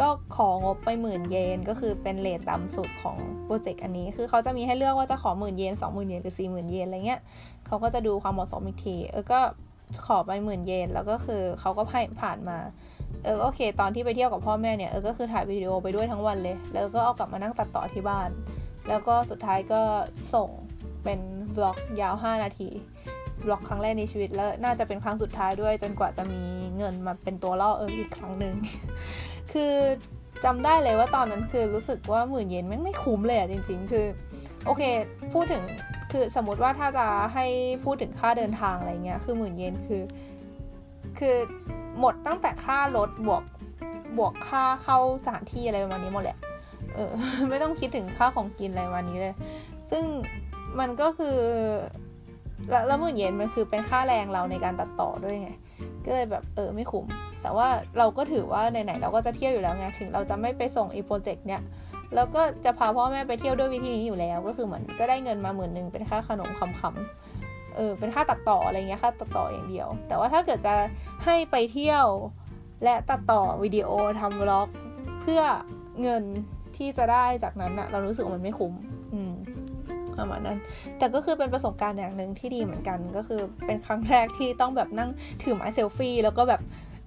[0.00, 7.20] ก็ของบไปหมื่นเยนก็คือเป็นเลทต่ำสุดของโปรเจกต์อันนี้ คือเขาจะมีให้เลือกว่าจะขอหมื่นเยนสองหมื่นเยนหรือสี่หมื่นเยนอะไรเงี้ย
[7.66, 9.40] เขาก็จะดูความเหมาะสมอีกทีเออก็
[10.06, 12.58] ขอไปหมื่นเยนแล้วก็คือเขาก็ผ่านผ่านมา
[13.24, 18.28] เออโอเค ตอนที่ไปเที่ยวกับพ่อแม่เนี่ยเออก็คือถ่ายวิดีโอไปด้วยทั้งวันเลย แล้วก็เอากลับมานั่งตัดต่อที่บ้าน
[18.88, 19.82] แล้วก็สุดท้ายก็
[20.34, 20.48] ส่ง
[21.04, 21.20] เป็น
[21.56, 22.68] บล็อกยาว 5 นาที
[23.46, 26.42] บล็อกครั้งแรกในชีวิตแล้วน่าจะเป็นครั้งสุดท้ายด้วยจนกว่าจะมี
[26.76, 28.54] เงินมาเป็นตัวล่อเอออีกครั้งหนึ่ง
[29.52, 29.74] คือ
[30.44, 34.06] จำได้เลยว่าตอนนั้นคือรู้สึกว่าหมื่นเยนไม่ไม่คุ้มเลยอะจริง ๆ คือ
[34.66, 34.82] โอเค
[35.32, 35.62] พูดถึง
[36.10, 37.46] คือสมมติว่าถ้าจะให้
[37.84, 40.02] พูดถึงค่าเดินทางอะไรเงี้ย คือหมื่นเยนคือ
[41.18, 41.36] คือ
[41.98, 43.42] หมดตั้งแต่ค่ารถบวก
[44.18, 46.38] บวกค่าเข้าสถานที่อะไรประมาณนี้หมดแหละ
[46.94, 47.10] เออ
[47.50, 49.34] ไม่ต้องคิดถึงค่าของกินอะไรประมาณนี้เลย
[49.90, 50.04] ซึ่ง
[50.78, 51.36] มันก็คือ
[52.70, 55.50] แล้วแล้วหมื่นเยนมันคือเป็นค่าแรงเราในการตัดต่อด้วยไง
[56.04, 57.06] ก็เลยแบบเออไม่คุ้ม
[57.42, 57.68] แต่ว่า
[57.98, 61.62] เราก็ถือว่าไหนๆเราก็จะเที่ยวอยู่แล้วไง ถึงเราจะไม่ไปส่งอีโปรเจกต์เนี้ย
[62.14, 70.74] แล้วก็จะพาพ่อแม่ไปเที่ยวด้วยวิธีนี้อยู่แล้ว ก็คือเหมือนก็ได้เงินมาหมื่นหนึ่งเป็นค่าขนมคำๆเออเป็นค่าตัดต่ออะไรเงี้ยค่าตัดต่ออย่างเดียว แต่ว่าถ้าเกิดจะ
[71.24, 72.06] ให้ไปเที่ยว
[72.84, 73.88] และตัดต่อวิดีโอ
[74.20, 74.68] ทำวล็อก
[75.22, 75.42] เพื่อ
[76.02, 76.22] เงิน
[76.76, 78.72] ที่จะได้จากนั้นอะเรารู้สึกว่ามันไม่คุ้ม
[79.14, 79.32] อืม
[80.18, 80.58] ประมาณนั้น
[80.98, 85.10] แต่ก็คือเป็นประสบการณ์อย่างหนึ่งที่ดีเหมือนกัน ก็คือเป็นครั้งแรกที่ต้องแบบนั่ง
[85.42, 86.60] ถือไม้เซลฟี่แล้วก็แบบ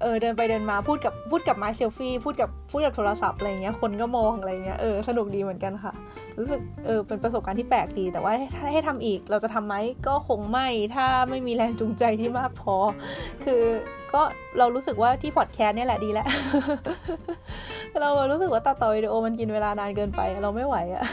[0.04, 5.94] เออเดินไปเดินมาพูดกับพูดกับไม้เซลฟี่พูดกับพูดกับโทรศัพท์อะไรเงี้ยคนก็มองอะไรเงี้ยเออสนุกดีเหมือนกันค่ะ
[6.40, 9.76] รู้สึกเออเป็นประสบการณ์ที่แปลกดี แต่ว่าถ้าให้ทำอีกเราจะทำไหม
[10.08, 12.76] ก็คงไม่ถ้าไม่มีแรงจูงใจที่มากพอ
[13.44, 13.62] คือ
[14.14, 14.22] ก็
[14.58, 16.28] เรารู้สึกว่าที่พอดแคสต์เนี่ยแหละดีแล้ว
[18.02, 21.04] เรารู้สึกว่าตัดต่อวิดีโอมันกินเวลานานเกินไป เราไม่ไหวอะ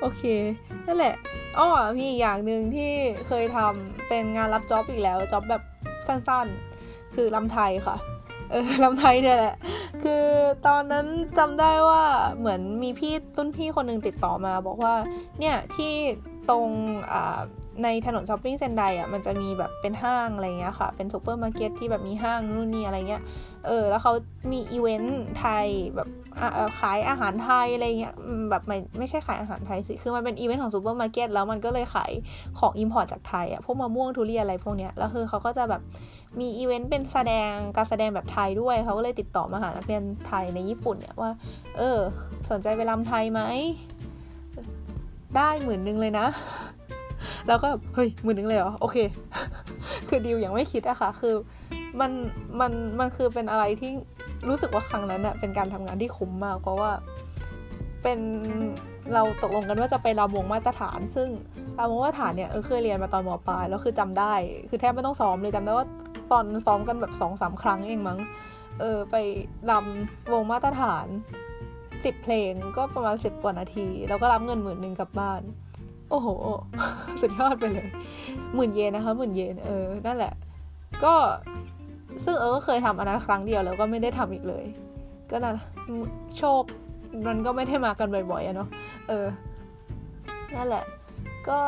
[0.00, 0.22] โอเค
[0.86, 1.14] นั่นแหละ
[1.58, 2.90] อ้อมีอีกอย่างหนึ่งที่
[3.26, 5.62] เคยทำเป็นงานรับจ็อบอีกแล้วจ็อบแบบ
[6.08, 6.65] สั้นๆ
[7.16, 7.96] คือลำไทยค่ะ
[8.50, 9.54] เออลำไทยเนี่ยแหละ
[10.02, 10.24] คือ
[10.66, 11.06] ตอนนั้น
[11.38, 12.02] จำได้ว่า
[12.38, 14.94] เหมือนมีพี่ตุ้นพี่คนหนึ่งติดต่อมา บอกว่า
[15.40, 15.92] เนี่ยที่
[16.50, 16.66] ตรง
[17.84, 23.22] ในถนนช้อปปิ้งเซนไดอะมันจะมีแบบเป็นห้างอะไรเงี้ยค่ะ เป็นซูเปอร์มาร์เก็ตที่แบบมีห้างนู่นนี่อะไรเงี้ย
[23.66, 24.12] เออแล้วเขา
[24.52, 26.08] มีอีเวนต์ไทยแบบ
[26.80, 28.14] ขายอาหารไทยอะไรเงี้ย
[28.50, 32.12] แบบไม่ไม่ใช่ขายอาหารไทยสิ คือมันเป็นอีเวนต์ของซูเปอร์มาร์เก็ตแล้วมันก็เลยขาย
[32.58, 35.82] ของ import จากไทยอะพวกมะม่วงทุเรียนอะไรพวกเนี้ยแล้วคือเขาก็จะแบบ
[36.40, 41.30] มีอีเวนต์เป็นแสดงการแสดงแบบไทยด้วย เขาก็เลยติดต่อมาหานักเรียนไทยในญี่ปุ่นเนี่ยว่า
[41.78, 41.98] เออ
[42.50, 43.40] สนใจไปรำไทยไหม
[45.36, 46.26] ได้หมื่นนึงเลยนะ
[47.48, 48.96] แล้วก็เฮ้ยหมื่นนึงเลยเหรอ โอเค
[50.08, 51.34] คือดิวยังไม่คิดอะค่ะ คือ
[52.00, 52.12] มัน
[52.60, 53.90] มันมันคือเป็นอะไรที่
[54.48, 56.90] รู้สึกว่าครั้งนั้นอะเป็นการทำงานที่คุ้มมาก เพราะว่า
[58.02, 58.18] เป็น
[59.14, 61.28] เราตกลงกันว่าจะไปรำวงมาตรฐาน ซึ่ง
[61.78, 64.34] รำวงมาตรฐานเนี่ยเออเคยเรียนมาตอนมปลายแล้วคือจำได้
[64.68, 65.86] คือแทบไม่ต้องซ้อมเลยจำได้ว่า
[66.32, 68.18] ตอนซ้อมกันแบบสองสามครั้งเองมั้ง
[68.80, 69.16] เออไป
[69.70, 71.06] รำวงมาตรฐาน
[72.04, 75.40] สิบเพลงก็ประมาณสิบกว่านาที แล้วก็รับเงินหมื่นหนึ่งกลับบ้าน
[76.10, 76.28] โอ้โห
[77.20, 77.88] สุดยอดไปเลย
[78.54, 80.34] หมื่นเยนนะคะหมื่นเยนเออนั่นแหละ
[81.04, 81.14] ก็
[82.24, 84.64] ซึ่งเออก็เคยทำอันนั้นครั้งเดียวแล้วก็ไม่ได้ทำอีกเลย
[85.30, 85.54] ก็นั่น
[86.38, 86.62] โชค
[87.26, 88.68] มันก็ไม่ได้มากันบ่อยๆอะเนาะ
[89.08, 89.26] เออ
[90.54, 90.84] นั่นแหละ
[91.48, 91.60] ก็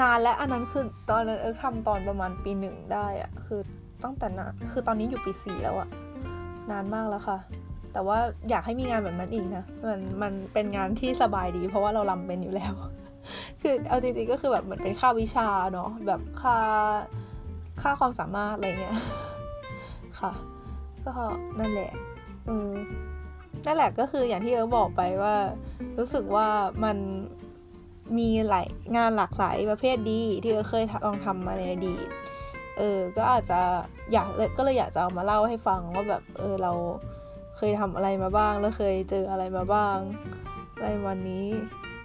[0.00, 3.60] นานและอันนั้นคือตอนนั้นเออทำตอนประมาณปีหนึ่งได้อะคือ
[4.04, 5.88] ตั้งแต่นานคือตอนนี้อยู่ปีสี่แล้วอะ
[6.70, 7.38] นานมากแล้วค่ะ
[7.92, 8.18] แต่ว่า
[8.50, 12.74] อยากให้มีงานแบบนั้นอีกนะมันมันเป็นงานที่สบายดี เพราะว่าเราลำเป็นอยู่แล้ว
[13.62, 16.56] คือเอาจริงๆก็คือแบบเหมือนเป็นค่าวิชาเนาะแบบค่า
[17.82, 18.98] ค่าความสามารถอะไรเงี้ย
[20.20, 20.32] ค่ะ
[21.06, 21.12] ก็
[21.58, 21.90] นั่นแหละ
[22.48, 22.70] อืม
[23.66, 25.36] นั่นแหละก็คืออย่างที่เออบอกไปว่า
[25.98, 26.48] รู้สึกว่า
[26.84, 26.96] มัน
[28.18, 32.08] มีหลายงานหลากหลายประเภทดีที่เออเคยลองทำมาในอดีต
[32.78, 33.60] เออก็อาจจะ
[34.12, 36.72] อยากก็เลยอยากจะเอามาเล่าให้ฟังว่าแบบเออเรา
[37.56, 39.96] เคยทำอะไรมาบ้าง แล้วเคยเจออะไรมาบ้าง
[40.80, 41.46] ในวันนี้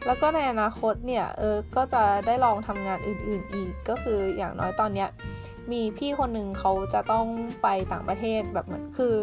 [0.05, 5.09] แล้วก็ในอนาคตเนี่ยเออก็จะได้ลองทำงานอื่น ๆ อีกก็คืออย่างน้อยตอนเนี้ย
[5.71, 7.25] มีพี่คนหนึ่งเขาจะต้อง
[7.63, 9.15] ไปต่างประเทศแบบเหมือนคือ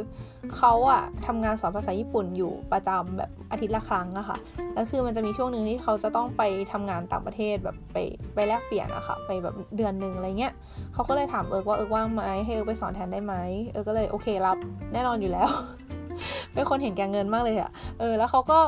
[0.57, 4.37] เขาอะทำงานสอนภาษาญี่ปุ่นอยู่ประจำแบบอาทิตย์ละครั้งอะค่ะ
[4.75, 7.97] แล้วคือมันจะมีช่วงหนึ่งที่เขาจะต้องไปทำงานต่างประเทศแบบไป
[8.35, 10.53] ไปแลกเปลี่ยนอะค่ะไปแบบเดือนหนึ่งอะไรเงี้ย
[10.95, 13.35] เขาก็เลยถามเอิร์กว่าเอิร์กว่างไหมให้เอิร์กไปสอนแทนได้ไหม
[13.69, 14.59] เอิร์กก็เลยโอเครับ
[14.93, 15.49] แน่นอนอยู่แล้ว
[16.55, 17.71] เป็นคนเห็นแก่เงินมากเลยอะ
[18.01, 18.59] เออแล้วเขาก็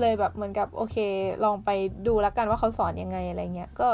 [0.00, 0.96] เลยแบบเหมือนกับโอเค
[1.44, 1.70] ลองไป
[2.06, 3.88] ดูแล้วกันว่าเขาสอนยังไงอะไรเงี้ยก็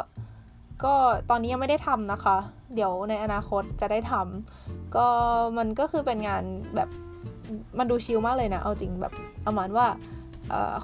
[0.84, 0.94] ก็
[1.30, 2.36] ตอนนี้ยังไม่ได้ทำนะคะ
[2.74, 5.06] เดี๋ยวในอนาคตจะได้ทำก็
[5.58, 6.42] มันก็คือเป็นงาน
[6.76, 6.88] แบบ
[7.78, 9.12] มันดูชิลมากเลยนะ เอาจริงแบบ
[9.46, 9.86] ประมาณว่า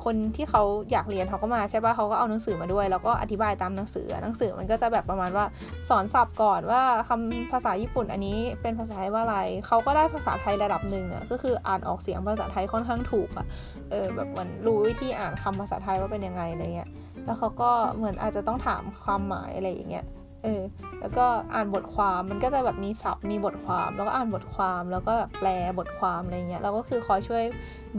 [0.05, 5.45] คนที่เขาอยากเรียนเขาก็มาใช่ปะเขาก็เอาหนังสือมาด้วย แล้วก็อธิบายตามหนังสือหนังสือมันก็จะแบบประมาณว่า
[5.89, 13.47] สอนศัพท์ก่อนว่าคำภาษาญี่ปุ่นอันนี้เป็นภาษาไทยว่าอะไรเขาก็ได้ภาษาไทยระดับหนึ่งอะก็คืออ่านออกเสียงภาษาไทยค่อนข้างถูกอะ
[13.91, 16.91] เออแบบมันรู้วิธีอ่านคำภาษาไทยว่าเป็นยังไงอะไรเงี้ย
[17.25, 20.05] แล้วเขาก็เหมือนอาจจะต้องถามความหมายอะไรอย่างเงี้ย
[20.45, 20.63] เออ
[21.01, 27.45] แล้วก็อ่านบทความมันก็จะแบบมีศัพท์มีบทความ แล้วก็อ่านบทความแล้วก็แบบแปลบทความอะไรเงี้ยแล้วก็คือคอยช่วย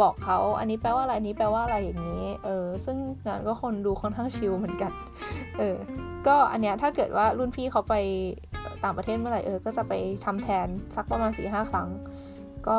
[0.02, 4.92] บอกเขาอันนี้แปลว่าอะไรอันนี้แปลว่าอะไรอย่างนี้ เออ ซึ่งงานก็คนดูค่อนข้างชิลเหมือนกัน
[5.60, 5.78] เออ
[6.28, 7.96] ก็อันเนี้ยถ้าเกิดว่ารุ่นพี่เขาไป
[8.84, 9.94] ต่างประเทศเมื่อไหร่เออ ก็จะไป
[10.26, 11.90] ทำแทนสักประมาณสี่ห้าครั้ง
[12.68, 12.78] ก็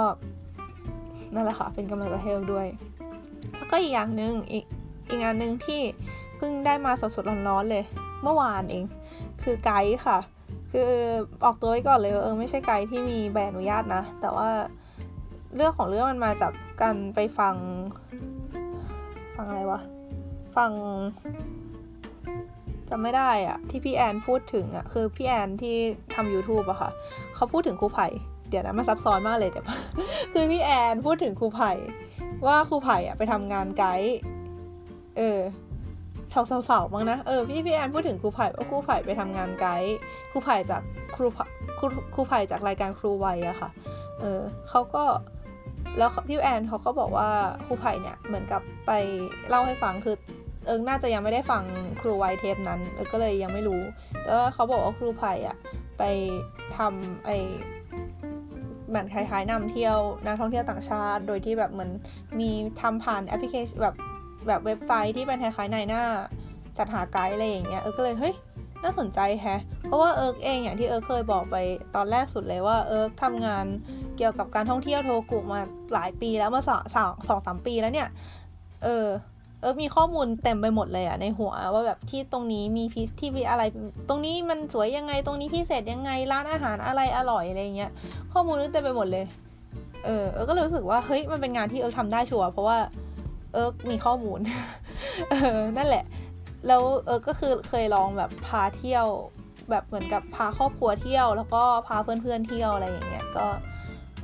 [1.34, 2.66] นั่นแหละค่ะ เป็นกำลังใจให้ด้วย
[3.56, 4.64] แล้วก็อีกอย่างหนึ่งอีก
[5.08, 5.80] อีกงานหนึ่งที่
[6.36, 7.84] เพิ่งได้มาสดๆร้อนๆเลย
[8.22, 8.84] เมื่อวานเอง
[9.42, 10.18] คือไกด์ค่ะ
[10.70, 10.90] คือ
[11.44, 14.48] ออกตัวไว้ก่อนเลยเออไม่ใช่ไกด์ที่มีใบอนุญาตนะ แต่ว่า
[15.56, 17.54] เรื่องของเรื่องมันมาจากการไปฟัง
[19.36, 19.80] ฟังอะไรวะ
[20.56, 20.70] ฟัง
[22.88, 25.76] จำไม่ได้อะที่พี่แอนพูดถึงอะคือพี่แอนที่
[26.14, 26.90] ทำ YouTube อะค่ะ
[27.34, 28.06] เขาพูดถึงครูไผ่
[28.48, 29.66] เดี๋ยวนะมาซับซ้อนมากเลยเดี๋ยว
[30.32, 31.72] คือพี่แอนพูดถึงครูไผ่
[32.46, 34.16] ว่าครูไผ่อะไปทำงานไกด์
[35.16, 35.38] เออ
[36.34, 39.96] สาวๆมั้งนะ เออพี่พี่แอนพูดถึงครูไผ่ว่าครูไผ่ไปทำงานไกด์
[40.30, 40.82] ครูไผ่จาก
[41.16, 41.26] ครู
[41.78, 43.70] ครูครูไผ่จากรายการครูวัยอะค่ะ
[44.20, 45.04] เออเขาก็
[45.98, 47.28] แล้วพี่แอนเขาก็บอกว่า
[47.64, 48.92] ครูไผ่เนี่ยเหมือนกับไป
[49.48, 50.16] เล่าให้ฟังคือ
[50.66, 51.62] เอิงน่าจะยังไม่ได้ฟัง
[52.00, 53.82] ครูไวเทปนั้นเออก็เลยยังไม่รู้
[54.22, 55.56] แต่ว่าเขาบอกว่าครูไผ่อะ
[55.98, 56.02] ไป
[56.76, 57.30] ทำไอ
[58.88, 61.90] เหมือนคล้ายๆนำเที่ยวนักท่องเที่ยวต่างชาติ โดยที่แบบเหมือน
[62.40, 62.50] มี
[62.80, 63.96] ทำผ่านแอปพลิเคชันแบบ
[64.46, 66.02] แบบเว็บไซต์ที่เป็นคล้ายๆนายหน้า
[66.78, 68.34] จัดหาไกด์อะไรอย่างเงี้ยเออก็เลยเฮ้ย
[68.84, 71.56] น่าสนใจแฮะ เพราะว่าเอิร์กเองอย่างที่เอิร์กเคยบอกไป
[71.96, 73.64] ตอนแรกสุดเลยว่าเอิร์กทำงาน
[74.16, 75.60] เกี่ยวกับการท่องเที่ยวโทโฮคุมา
[75.94, 78.08] หลายปีแล้วมาสองสองสองสามปีแล้วเนี่ย
[78.84, 79.06] เออ
[79.60, 83.62] เอิร์กมีข้อมูลเต็มไปหมดเลยอะในหัวว่าแบบที่ตรงนี้มีพิที่มีอะไร
[84.08, 87.90] ตรงนี้มันสวยยังไงตรงนี้พิเศษยังไงร้านอาหารอะไรอร่อยอะไรเงี้ย
[88.32, 89.24] ข้อมูลนึกเต็มไปหมดเลย
[90.04, 92.78] เออเอิร์กก็รู้สึกว่าเฮ้ยมันเป็นงานที่เอิร์กทำได้ชัวร์เพราะว่า
[93.52, 94.38] เอิร์กมีข้อมูล
[95.30, 96.04] เออนั่นแหละ
[96.66, 99.06] แล้วเอิร์กก็คือเคยลองแบบพาเที่ยว
[99.70, 103.46] แบบเหมือนกับพาครอบครัวเที่ยว แล้วก็พาเพื่อนๆเที่ยวอะไรอย่างเงี้ยก็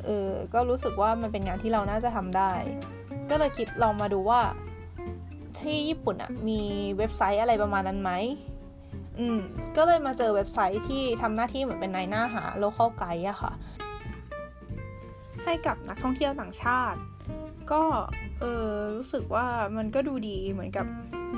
[0.04, 2.52] เอิร์กก็รู้สึกว่ามันเป็นงานที่เราน่าจะทำได้
[3.30, 4.40] ก็เลยคิดลองมาดูว่า
[5.58, 6.60] ที่ญี่ปุ่นอะมี
[6.98, 8.10] เว็บไซต์อะไรประมาณนั้นไหม
[9.18, 9.38] อืม
[9.76, 13.52] ก็เลยมาเจอเว็บไซต์ที่ทำหน้าที่เหมือนเป็นนายหน้าหา local guide อะค่ะ
[15.44, 16.98] ให้กับนักท่องเที่ยวต่างชาติ
[17.72, 17.82] ก็
[18.40, 19.46] เออรู้สึกว่า
[19.76, 20.86] มันก็ดูดีเหมือนกับ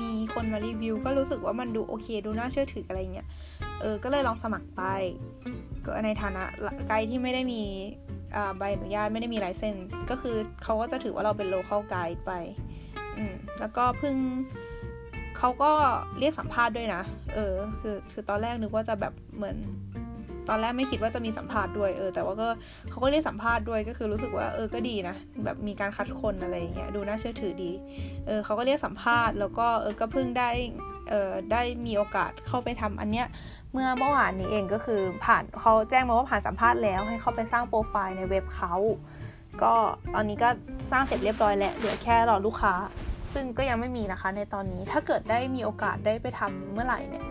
[0.01, 3.27] มีคนมารีวิว ก็รู้สึกว่ามันดูโอเค ดูน่าเชื่อถืออะไรเงี้ย
[3.81, 4.83] เออก็เลยลองสมัครไป
[5.85, 6.43] ก็ในฐานะ
[6.87, 7.63] ไกด์ที่ไม่ได้มี
[8.57, 12.31] ใบอนุญาตไม่ได้มีไลเซนส์ก็คือเขาก็จะถือว่าเราเป็นโลเคอลไกด์ไป
[13.17, 14.15] อืมแล้วก็เพิ่ง
[15.37, 15.71] เขาก็
[16.19, 17.01] เรียกสัมภาษณ์ด้วยนะ
[17.33, 19.57] เออ คือ คือตอนแรกนึกว่าจะแบบเหมือน
[20.49, 22.47] ตอนแรกไม่คิดว่าจะมีสัมภาษณ์ด้วยเออแต่ว่าก็
[22.89, 27.71] เขาก็เรียกสัมภาษณ์ด้วยก็คือรู้สึกว่าเออก็ดีนะแบบมีการคัดคนอะไรอย่างเงี้ยดูน่าเชื่อถือดี
[28.27, 30.49] เออเขาก็เรียกสัมภาษณ์แล้วก็เออก็เพิ่งได้
[31.09, 33.27] เออได้มีโอกาสเข้าไปทำอันเนี้ย
[33.71, 38.73] เมื่อเมื่อวานนี้เองก็คือผ่านเขาแจ้งมาว่าผ่านสัมภาษณ์แล้วให้เข้าไปสร้างโปรไฟล์ในเว็บเขา
[39.61, 39.73] ก็
[40.13, 40.49] ตอนนี้ก็
[40.91, 42.73] สร้างเสร็จเรียบร้อยแล้วเหลือแค่รอลูกค้า
[43.33, 47.25] ซึ่งก็ยังไม่มีนะคะในตอนนี้ถ้าเกิดได้มีโอกาสได้ไปทำเมื่อไหร่เนี่ย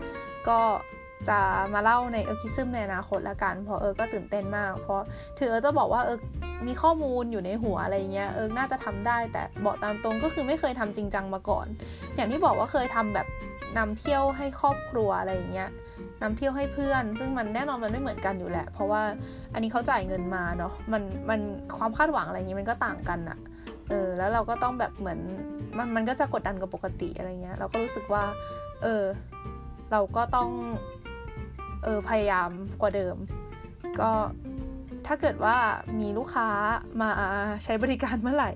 [0.47, 0.59] ก็
[1.27, 1.39] จะ
[1.73, 5.01] มาเล่าในเออคิซึมในอนาคตละกัน เพราะเออก็ตื่นเต้นมาก เพราะ
[5.39, 6.17] ถือเออจะบอกว่าเออ
[6.67, 11.67] มีข้อมูลอยู่ในหัวอะไรเงี้ยเออน่าจะทำได้ แต่บอกตามตรงก็คือไม่เคยทำจริงจังมาก่อน
[12.15, 13.27] อย่างที่บอกว่าเคยทำแบบ
[13.77, 15.69] นำเที่ยวให้ครอบครัวอะไรอย่างเงี้ย
[16.21, 19.01] นำเที่ยวให้เพื่อน ซึ่งมันแน่นอนมันไม่เหมือนกันอยู่แหละ เพราะว่า
[19.53, 21.39] อันนี้เขาจ่ายเงินมาเนาะมันมัน
[21.77, 23.37] ความคาดหวังอะไรอย่างงี้ยมันก็ต่างกันอะ
[23.89, 25.19] เออแล้วเราก็ต้องแบบเหมือน
[25.77, 28.23] มันมันก็จะกดดันกว่าปกติอะไรเงี้ยเราก็รู้สึกว่า
[28.83, 29.03] เออ
[29.91, 30.49] เราก็ต้อง
[31.83, 32.49] เออพยายาม
[32.81, 33.15] กว่าเดิม
[33.99, 34.11] ก็
[35.07, 35.57] ถ้าเกิดว่า
[35.99, 36.47] มีลูกค้า
[37.01, 37.09] มา
[37.63, 38.51] ใช้บริการเมื่อไหร่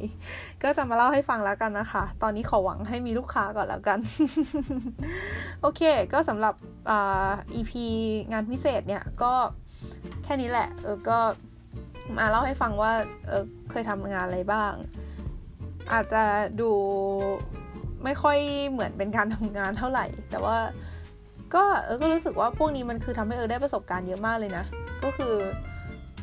[0.63, 3.99] ก็จะมาเล่าให้ฟังแล้วกันนะคะ ตอนนี้ขอหวังให้มีลูกค้าก่อนแล้วกัน
[5.61, 5.81] โอเค
[6.13, 6.53] ก็สำหรับ
[6.89, 7.71] อ่า EP
[8.31, 9.33] งานพิเศษเนี่ยก็
[10.23, 11.19] แค่นี้แหละ เออก็
[12.17, 12.91] มาเล่าให้ฟังว่า
[13.27, 14.73] เออเคยทำงานอะไรบ้าง
[15.93, 16.23] อาจจะ
[16.61, 16.71] ดู
[18.03, 18.37] ไม่ค่อย
[18.71, 20.57] เหมือนเป็นการทำงานเท่าไหร่ แต่ว่า
[21.55, 24.63] ก็เออก็รู้สึกว่าพวกนี้มันคือทำให้เออได้ประสบการณ์เยอะมากเลยนะ
[25.03, 25.33] ก็คือ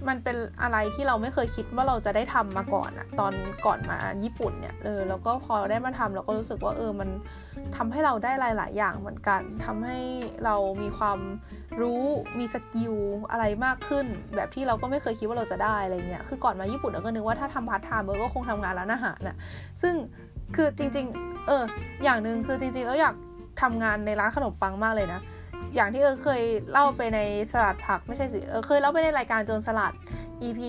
[0.09, 3.33] มันเป็นอะไรที่เราไม่เคยคิดว่าเราจะได้ทำมาก่อนอะตอน
[3.66, 7.09] ก่อนมาญี่ปุ่นเนี่ยเออแล้วก็พอได้มาทำเราก็รู้สึกว่าเออมัน
[7.76, 9.99] ทำให้เราได้หลาย ๆ อย่างเหมือนกันทำให้
[10.45, 11.18] เรามีความ
[11.81, 12.03] รู้
[12.39, 12.95] มี skill
[13.31, 14.07] อะไรมากขึ้น
[14.37, 19.37] แบบที่เราก็ไม่เคยคิดว่าเราจะได้อะไรเงี้ยคือก่อนมาญี่ปุ่นเราก็นึกว่าถ้าทำพาร์กก็คงทำงานร้านอาหารน่ะ
[19.83, 19.95] ซึ่ง
[20.57, 21.62] คือจริง ๆ เออ
[22.05, 23.14] อย่างหนึ่งคือจริงๆเอิร์กอยาก
[23.62, 25.20] ทำงานในร้านขนมปังมากเลยนะ
[25.74, 26.42] อย่างที่เอิร์กเคย
[26.72, 27.18] เล่าไปใน
[27.52, 29.92] สลัดผักไม่ใช่สิเอิร์กเคยเล่าไปในรายการโจนสลัด
[30.42, 30.61] EP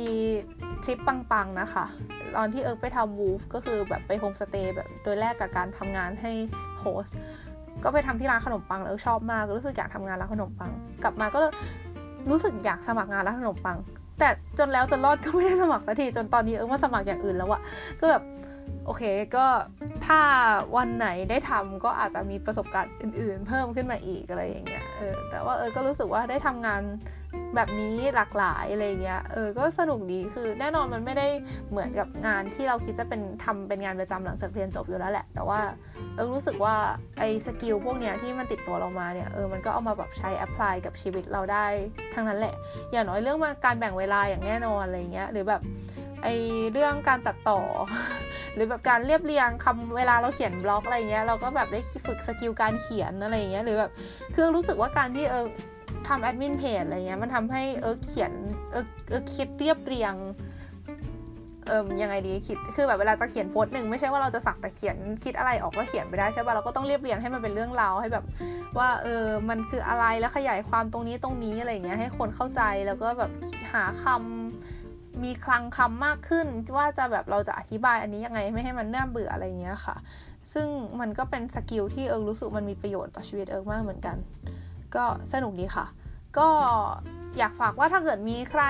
[0.84, 1.86] ทริปปังๆนะคะ
[2.38, 6.32] ตอนที่เอิร์กไปทำ WWOOF ก็คือแบบไปโฮมสเตย์แบบโดยแลกกับการทำงานให้
[6.80, 7.08] host
[7.84, 10.72] ก็ไปทำที่ร้านขนมปังแล้วชอบมากรู้สึกอยากทำงานร้านขนมปัง
[11.04, 11.40] กลับมาก็
[12.30, 13.78] รู้สึกอยากสมัครงานร้านขนมปัง
[14.20, 14.30] แต่
[14.60, 17.62] จนแล้วจนรอดก็ไม่ได้สมัครสักทีจนตอนนี้เอิร์กมาสมัครอย่างอื่นแล้วอะ
[18.00, 18.24] ก็แบบ
[18.86, 19.04] โอเค
[19.36, 19.46] ก็
[20.06, 20.22] ถ้า
[20.78, 26.82] วันไหนได้ทำก็อาจจะมีประสบการณ์อื่น ๆ เพิ่มขึ้นมาอีกอะไรอย่างเงี้ยเออแต่ว่าเอิร์กก็รู้สึกว่าได้ทำงาน
[27.56, 31.28] แบบนี้หลากหลายอะไรเงี้ย เออ ก็สนุกดี คือแน่นอนมันไม่ได้
[31.72, 35.60] เหมือนกับงานที่เราคิดจะเป็นทำเป็นงานประจำหลังจากเรียนจบอยู่แล้วแหละ แต่ว่า
[36.16, 36.76] เออรู้สึกว่า
[37.20, 41.66] ไอ้ skill พวกเนี้ยที่มันติดตัวเรามาเนี่ย เออ มันก็เอามาแบบใช้ apply กับชีวิตเราได้
[42.14, 42.56] ทั้งนั้นแหละ
[42.92, 45.62] อย่างน้อยเรื่องมาการแบ่งเวลาอย่างแน่นอนอะไรเงี้ย หรือแบบ
[46.24, 46.28] ไอ
[46.74, 47.60] เรื่องการตัดต่อ
[48.56, 53.92] หรือแบบการเรียบเรียงคำเวลาเราเขียนบล็อกอะไรเงี้ยเราก็แบบได้ฝึก skill การเขียนอะไรเงี้ยหรือแบบ
[54.36, 55.46] คือรู้สึกว่าการที่เออ
[56.08, 58.32] ทำแอดมินเพจอะไรเงี้ยมันทำให้เออเขียน
[58.72, 60.14] เออเออคิดเรียบเรียง
[61.68, 68.26] เออยังไงดีคิดคือแบบเวลาจะเขียนโพสต์หนึ่งไม่ใช่ว่าเราจะสักแต่เขียนคิดอะไรออกก็เขียนไปได้ใช่ป่ะเราก็ต้องเรียบเรียงให้มันเป็นเรื่องราวให้แบบ
[68.78, 73.32] ว่าเออมันคืออะไรแล้วขยายความตรงนี้ตรงนี้อะไรเงี้ยให้คนเข้าใจแล้วก็แบบ
[73.74, 74.41] หาคำ
[75.24, 76.48] มีคลังคำมากขึ้น
[76.78, 79.96] ว่าจะแบบเราจะอธิบายอันนี้ยังไงไม่ให้มันน่าเบื่ออะไรเงี้ยค่ะ
[80.54, 80.68] ซึ่ง
[81.00, 84.18] มันก็เป็น skill ที่เอิ๊กรู้สึกมันมีประโยชน์ต่อชีวิตเอิ๊กมากเหมือนกัน
[84.96, 85.86] ก็สนุกดีค่ะ
[86.38, 86.50] ก็
[87.38, 88.64] อยากฝากว่าถ้าเกิดมีใคร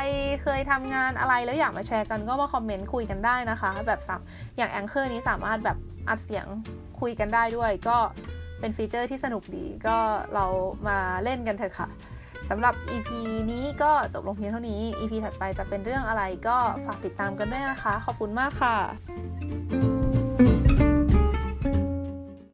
[0.44, 4.22] เคยทำงานอะไรแล้วอยากมาแชร์กันก็มา comment คุยกันได้นะคะ แบบแอป
[4.58, 5.78] อย่าง Anchor นี้สามารถแบบ
[6.10, 6.46] อัดเสียง
[7.00, 7.98] คุยกันได้ด้วย ก็
[8.60, 9.98] เป็น feature ที่สนุกดีก็
[10.34, 10.46] เรา
[10.88, 11.90] มาเล่นกันเถอะค่ะ
[12.50, 13.10] สำหรับ EP
[13.52, 20.01] นี้ก็จบลงเพียงเท่านี้ EP ถัดไปจะเป็นเรื่องอะไรก็ฝากติดตามกันด้วยนะคะ ขอบคุณมากค่ะ